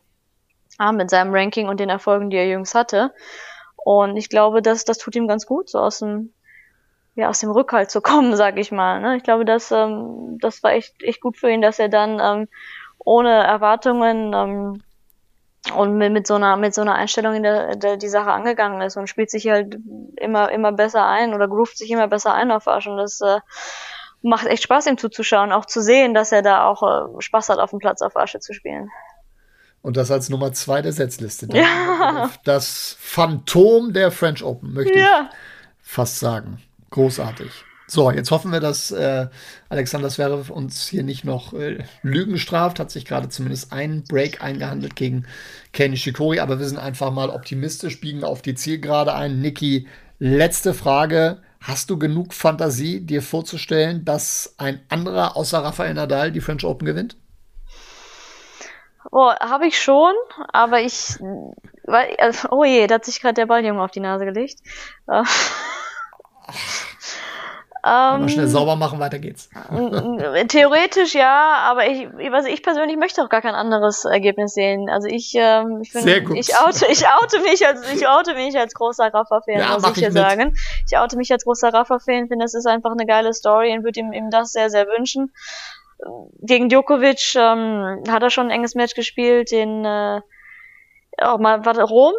mit 0.93 1.09
seinem 1.09 1.33
Ranking 1.33 1.67
und 1.67 1.79
den 1.79 1.89
Erfolgen, 1.89 2.29
die 2.29 2.37
er 2.37 2.47
jüngst 2.47 2.75
hatte. 2.75 3.13
Und 3.75 4.17
ich 4.17 4.29
glaube, 4.29 4.61
dass 4.61 4.85
das 4.85 4.97
tut 4.97 5.15
ihm 5.15 5.27
ganz 5.27 5.45
gut, 5.45 5.69
so 5.69 5.79
aus 5.79 5.99
dem 5.99 6.33
ja 7.15 7.29
aus 7.29 7.39
dem 7.39 7.51
Rückhalt 7.51 7.91
zu 7.91 8.01
kommen, 8.01 8.35
sag 8.37 8.57
ich 8.57 8.71
mal. 8.71 9.01
Ne? 9.01 9.17
Ich 9.17 9.23
glaube, 9.23 9.45
dass 9.45 9.71
ähm, 9.71 10.37
das 10.39 10.63
war 10.63 10.73
echt 10.73 11.01
echt 11.03 11.21
gut 11.21 11.37
für 11.37 11.49
ihn, 11.49 11.61
dass 11.61 11.79
er 11.79 11.89
dann 11.89 12.19
ähm, 12.21 12.47
ohne 12.99 13.31
Erwartungen 13.43 14.33
ähm, 14.33 14.83
und 15.75 15.97
mit, 15.97 16.11
mit 16.11 16.27
so 16.27 16.35
einer 16.35 16.57
mit 16.57 16.73
so 16.73 16.81
einer 16.81 16.95
Einstellung 16.95 17.35
in 17.35 17.43
der, 17.43 17.75
der 17.75 17.97
die 17.97 18.09
Sache 18.09 18.31
angegangen 18.31 18.81
ist 18.81 18.97
und 18.97 19.07
spielt 19.07 19.29
sich 19.29 19.47
halt 19.47 19.77
immer 20.17 20.51
immer 20.51 20.71
besser 20.71 21.05
ein 21.07 21.33
oder 21.33 21.47
groovt 21.47 21.77
sich 21.77 21.91
immer 21.91 22.07
besser 22.07 22.33
ein 22.33 22.51
auf 22.51 22.67
Arsch 22.67 22.87
und 22.87 22.97
das 22.97 23.21
äh, 23.21 23.39
macht 24.21 24.45
echt 24.45 24.63
Spaß 24.63 24.87
ihm 24.87 24.97
zuzuschauen, 24.97 25.51
auch 25.51 25.65
zu 25.65 25.81
sehen, 25.81 26.13
dass 26.13 26.31
er 26.31 26.41
da 26.41 26.65
auch 26.65 26.83
äh, 26.83 27.21
Spaß 27.21 27.49
hat 27.49 27.59
auf 27.59 27.71
dem 27.71 27.79
Platz 27.79 28.01
auf 28.01 28.15
Asche 28.15 28.39
zu 28.39 28.53
spielen. 28.53 28.89
Und 29.81 29.97
das 29.97 30.11
als 30.11 30.29
Nummer 30.29 30.53
zwei 30.53 30.81
der 30.81 30.93
Setzliste. 30.93 31.47
Ja. 31.53 32.29
Das 32.43 32.95
Phantom 32.99 33.93
der 33.93 34.11
French 34.11 34.43
Open, 34.43 34.73
möchte 34.73 34.97
ja. 34.97 35.29
ich 35.29 35.87
fast 35.87 36.19
sagen. 36.19 36.61
Großartig. 36.91 37.51
So, 37.87 38.09
jetzt 38.09 38.31
hoffen 38.31 38.53
wir, 38.53 38.61
dass 38.61 38.91
äh, 38.91 39.27
Alexander 39.67 40.07
Zverev 40.07 40.49
uns 40.49 40.87
hier 40.87 41.03
nicht 41.03 41.25
noch 41.25 41.53
äh, 41.53 41.83
Lügen 42.03 42.37
straft. 42.37 42.79
Hat 42.79 42.89
sich 42.89 43.03
gerade 43.03 43.27
zumindest 43.27 43.73
ein 43.73 44.03
Break 44.03 44.41
eingehandelt 44.41 44.95
gegen 44.95 45.25
Kenny 45.73 45.97
Shikori. 45.97 46.39
Aber 46.39 46.57
wir 46.59 46.67
sind 46.67 46.77
einfach 46.77 47.11
mal 47.11 47.29
optimistisch, 47.29 47.99
biegen 47.99 48.23
auf 48.23 48.41
die 48.41 48.55
Zielgerade 48.55 49.13
ein. 49.13 49.41
Niki, 49.41 49.87
letzte 50.19 50.73
Frage. 50.73 51.39
Hast 51.59 51.89
du 51.89 51.99
genug 51.99 52.33
Fantasie, 52.33 53.01
dir 53.01 53.21
vorzustellen, 53.21 54.05
dass 54.05 54.55
ein 54.57 54.79
anderer 54.87 55.35
außer 55.35 55.59
Rafael 55.59 55.93
Nadal 55.93 56.31
die 56.31 56.41
French 56.41 56.63
Open 56.63 56.85
gewinnt? 56.85 57.17
Oh, 59.11 59.31
habe 59.31 59.67
ich 59.67 59.81
schon, 59.81 60.13
aber 60.51 60.81
ich, 60.81 61.17
weil, 61.85 62.15
also, 62.17 62.49
oh 62.51 62.63
je, 62.63 62.87
da 62.87 62.95
hat 62.95 63.05
sich 63.05 63.21
gerade 63.21 63.33
der 63.33 63.47
Balljunge 63.47 63.81
auf 63.81 63.91
die 63.91 63.99
Nase 63.99 64.25
gelegt. 64.25 64.59
Äh, 65.07 65.23
Ähm, 67.83 68.29
schnell 68.29 68.47
sauber 68.47 68.75
machen, 68.75 68.99
weiter 68.99 69.17
geht's. 69.17 69.49
Theoretisch 70.49 71.15
ja, 71.15 71.63
aber 71.63 71.87
ich, 71.87 72.07
also 72.31 72.47
ich 72.47 72.61
persönlich 72.61 72.95
möchte 72.95 73.23
auch 73.23 73.29
gar 73.29 73.41
kein 73.41 73.55
anderes 73.55 74.05
Ergebnis 74.05 74.53
sehen. 74.53 74.87
Also 74.87 75.07
ich, 75.07 75.33
ähm, 75.35 75.79
ich, 75.81 75.91
bin, 75.91 76.03
Sehr 76.03 76.21
gut. 76.21 76.37
ich 76.37 76.55
oute, 76.59 76.85
ich 76.91 77.07
oute 77.07 77.39
mich 77.39 77.65
als, 77.65 77.91
ich 77.91 78.07
oute 78.07 78.35
mich 78.35 78.55
als 78.55 78.75
großer 78.75 79.11
Rafa-Fan, 79.11 79.59
ja, 79.59 79.73
muss 79.73 79.89
ich 79.89 79.95
hier 79.95 80.11
sagen. 80.11 80.55
Ich 80.87 80.97
oute 80.97 81.17
mich 81.17 81.31
als 81.31 81.43
großer 81.43 81.73
Rafa-Fan, 81.73 82.27
finde, 82.27 82.45
das 82.45 82.53
ist 82.53 82.67
einfach 82.67 82.91
eine 82.91 83.07
geile 83.07 83.33
Story 83.33 83.75
und 83.75 83.83
würde 83.83 83.99
ihm, 83.99 84.13
ihm 84.13 84.29
das 84.29 84.51
sehr, 84.51 84.69
sehr 84.69 84.85
wünschen. 84.85 85.33
Gegen 86.41 86.69
Djokovic 86.69 87.35
ähm, 87.35 88.03
hat 88.09 88.23
er 88.23 88.29
schon 88.29 88.47
ein 88.47 88.51
enges 88.51 88.75
Match 88.75 88.95
gespielt, 88.95 89.51
den 89.51 89.85
äh, 89.85 90.21
auch 91.19 91.39
mal, 91.39 91.65
warte, 91.65 91.83
Rom? 91.83 92.13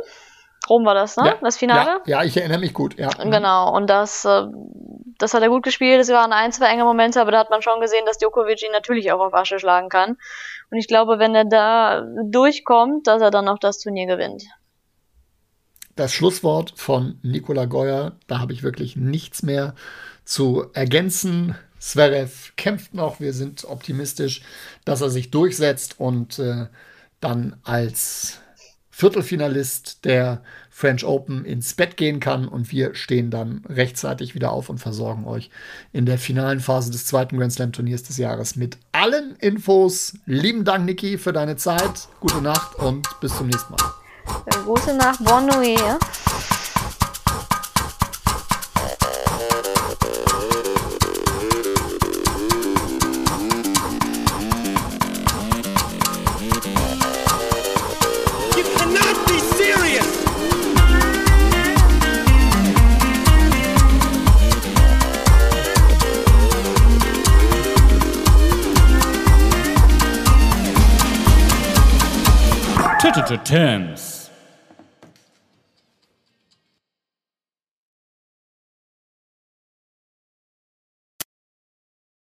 Rom 0.68 0.84
war 0.84 0.94
das, 0.94 1.16
ne? 1.16 1.26
Ja, 1.26 1.34
das 1.40 1.56
Finale? 1.56 2.00
Ja, 2.06 2.18
ja, 2.18 2.24
ich 2.24 2.36
erinnere 2.36 2.60
mich 2.60 2.72
gut, 2.72 2.96
ja. 2.96 3.08
Genau, 3.08 3.74
und 3.74 3.90
das, 3.90 4.24
äh, 4.24 4.44
das 5.18 5.34
hat 5.34 5.42
er 5.42 5.48
gut 5.48 5.64
gespielt. 5.64 6.00
Es 6.00 6.08
waren 6.08 6.32
ein, 6.32 6.52
zwei 6.52 6.66
enge 6.66 6.84
Momente, 6.84 7.20
aber 7.20 7.32
da 7.32 7.40
hat 7.40 7.50
man 7.50 7.62
schon 7.62 7.80
gesehen, 7.80 8.06
dass 8.06 8.18
Djokovic 8.18 8.62
ihn 8.62 8.72
natürlich 8.72 9.10
auch 9.12 9.20
auf 9.20 9.34
Asche 9.34 9.58
schlagen 9.58 9.88
kann. 9.88 10.16
Und 10.70 10.78
ich 10.78 10.86
glaube, 10.86 11.18
wenn 11.18 11.34
er 11.34 11.44
da 11.44 12.06
durchkommt, 12.24 13.06
dass 13.06 13.20
er 13.20 13.30
dann 13.30 13.48
auch 13.48 13.58
das 13.58 13.78
Turnier 13.78 14.06
gewinnt. 14.06 14.44
Das 15.96 16.14
Schlusswort 16.14 16.72
von 16.76 17.18
Nikola 17.22 17.66
Geuer, 17.66 18.12
da 18.26 18.38
habe 18.38 18.52
ich 18.52 18.62
wirklich 18.62 18.96
nichts 18.96 19.42
mehr 19.42 19.74
zu 20.24 20.66
ergänzen. 20.72 21.56
Zverev 21.82 22.52
kämpft 22.56 22.94
noch, 22.94 23.18
wir 23.18 23.32
sind 23.32 23.64
optimistisch, 23.64 24.42
dass 24.84 25.00
er 25.00 25.10
sich 25.10 25.32
durchsetzt 25.32 25.98
und 25.98 26.38
äh, 26.38 26.66
dann 27.20 27.56
als 27.64 28.38
Viertelfinalist 28.90 30.04
der 30.04 30.42
French 30.70 31.04
Open 31.04 31.44
ins 31.44 31.74
Bett 31.74 31.96
gehen 31.96 32.20
kann 32.20 32.46
und 32.46 32.70
wir 32.70 32.94
stehen 32.94 33.30
dann 33.30 33.64
rechtzeitig 33.68 34.36
wieder 34.36 34.52
auf 34.52 34.68
und 34.68 34.78
versorgen 34.78 35.26
euch 35.26 35.50
in 35.92 36.06
der 36.06 36.18
finalen 36.18 36.60
Phase 36.60 36.92
des 36.92 37.06
zweiten 37.06 37.36
Grand 37.36 37.52
Slam 37.52 37.72
Turniers 37.72 38.04
des 38.04 38.16
Jahres 38.16 38.54
mit 38.54 38.78
allen 38.92 39.34
Infos. 39.40 40.14
Lieben 40.24 40.64
Dank, 40.64 40.84
Niki, 40.84 41.18
für 41.18 41.32
deine 41.32 41.56
Zeit. 41.56 42.08
Gute 42.20 42.40
Nacht 42.40 42.76
und 42.76 43.08
bis 43.20 43.36
zum 43.36 43.48
nächsten 43.48 43.72
Mal. 43.72 44.64
Gute 44.64 44.94
Nacht, 44.94 45.24
Bonne 45.24 45.48
Nuit. 45.48 46.51
terms. 73.38 74.21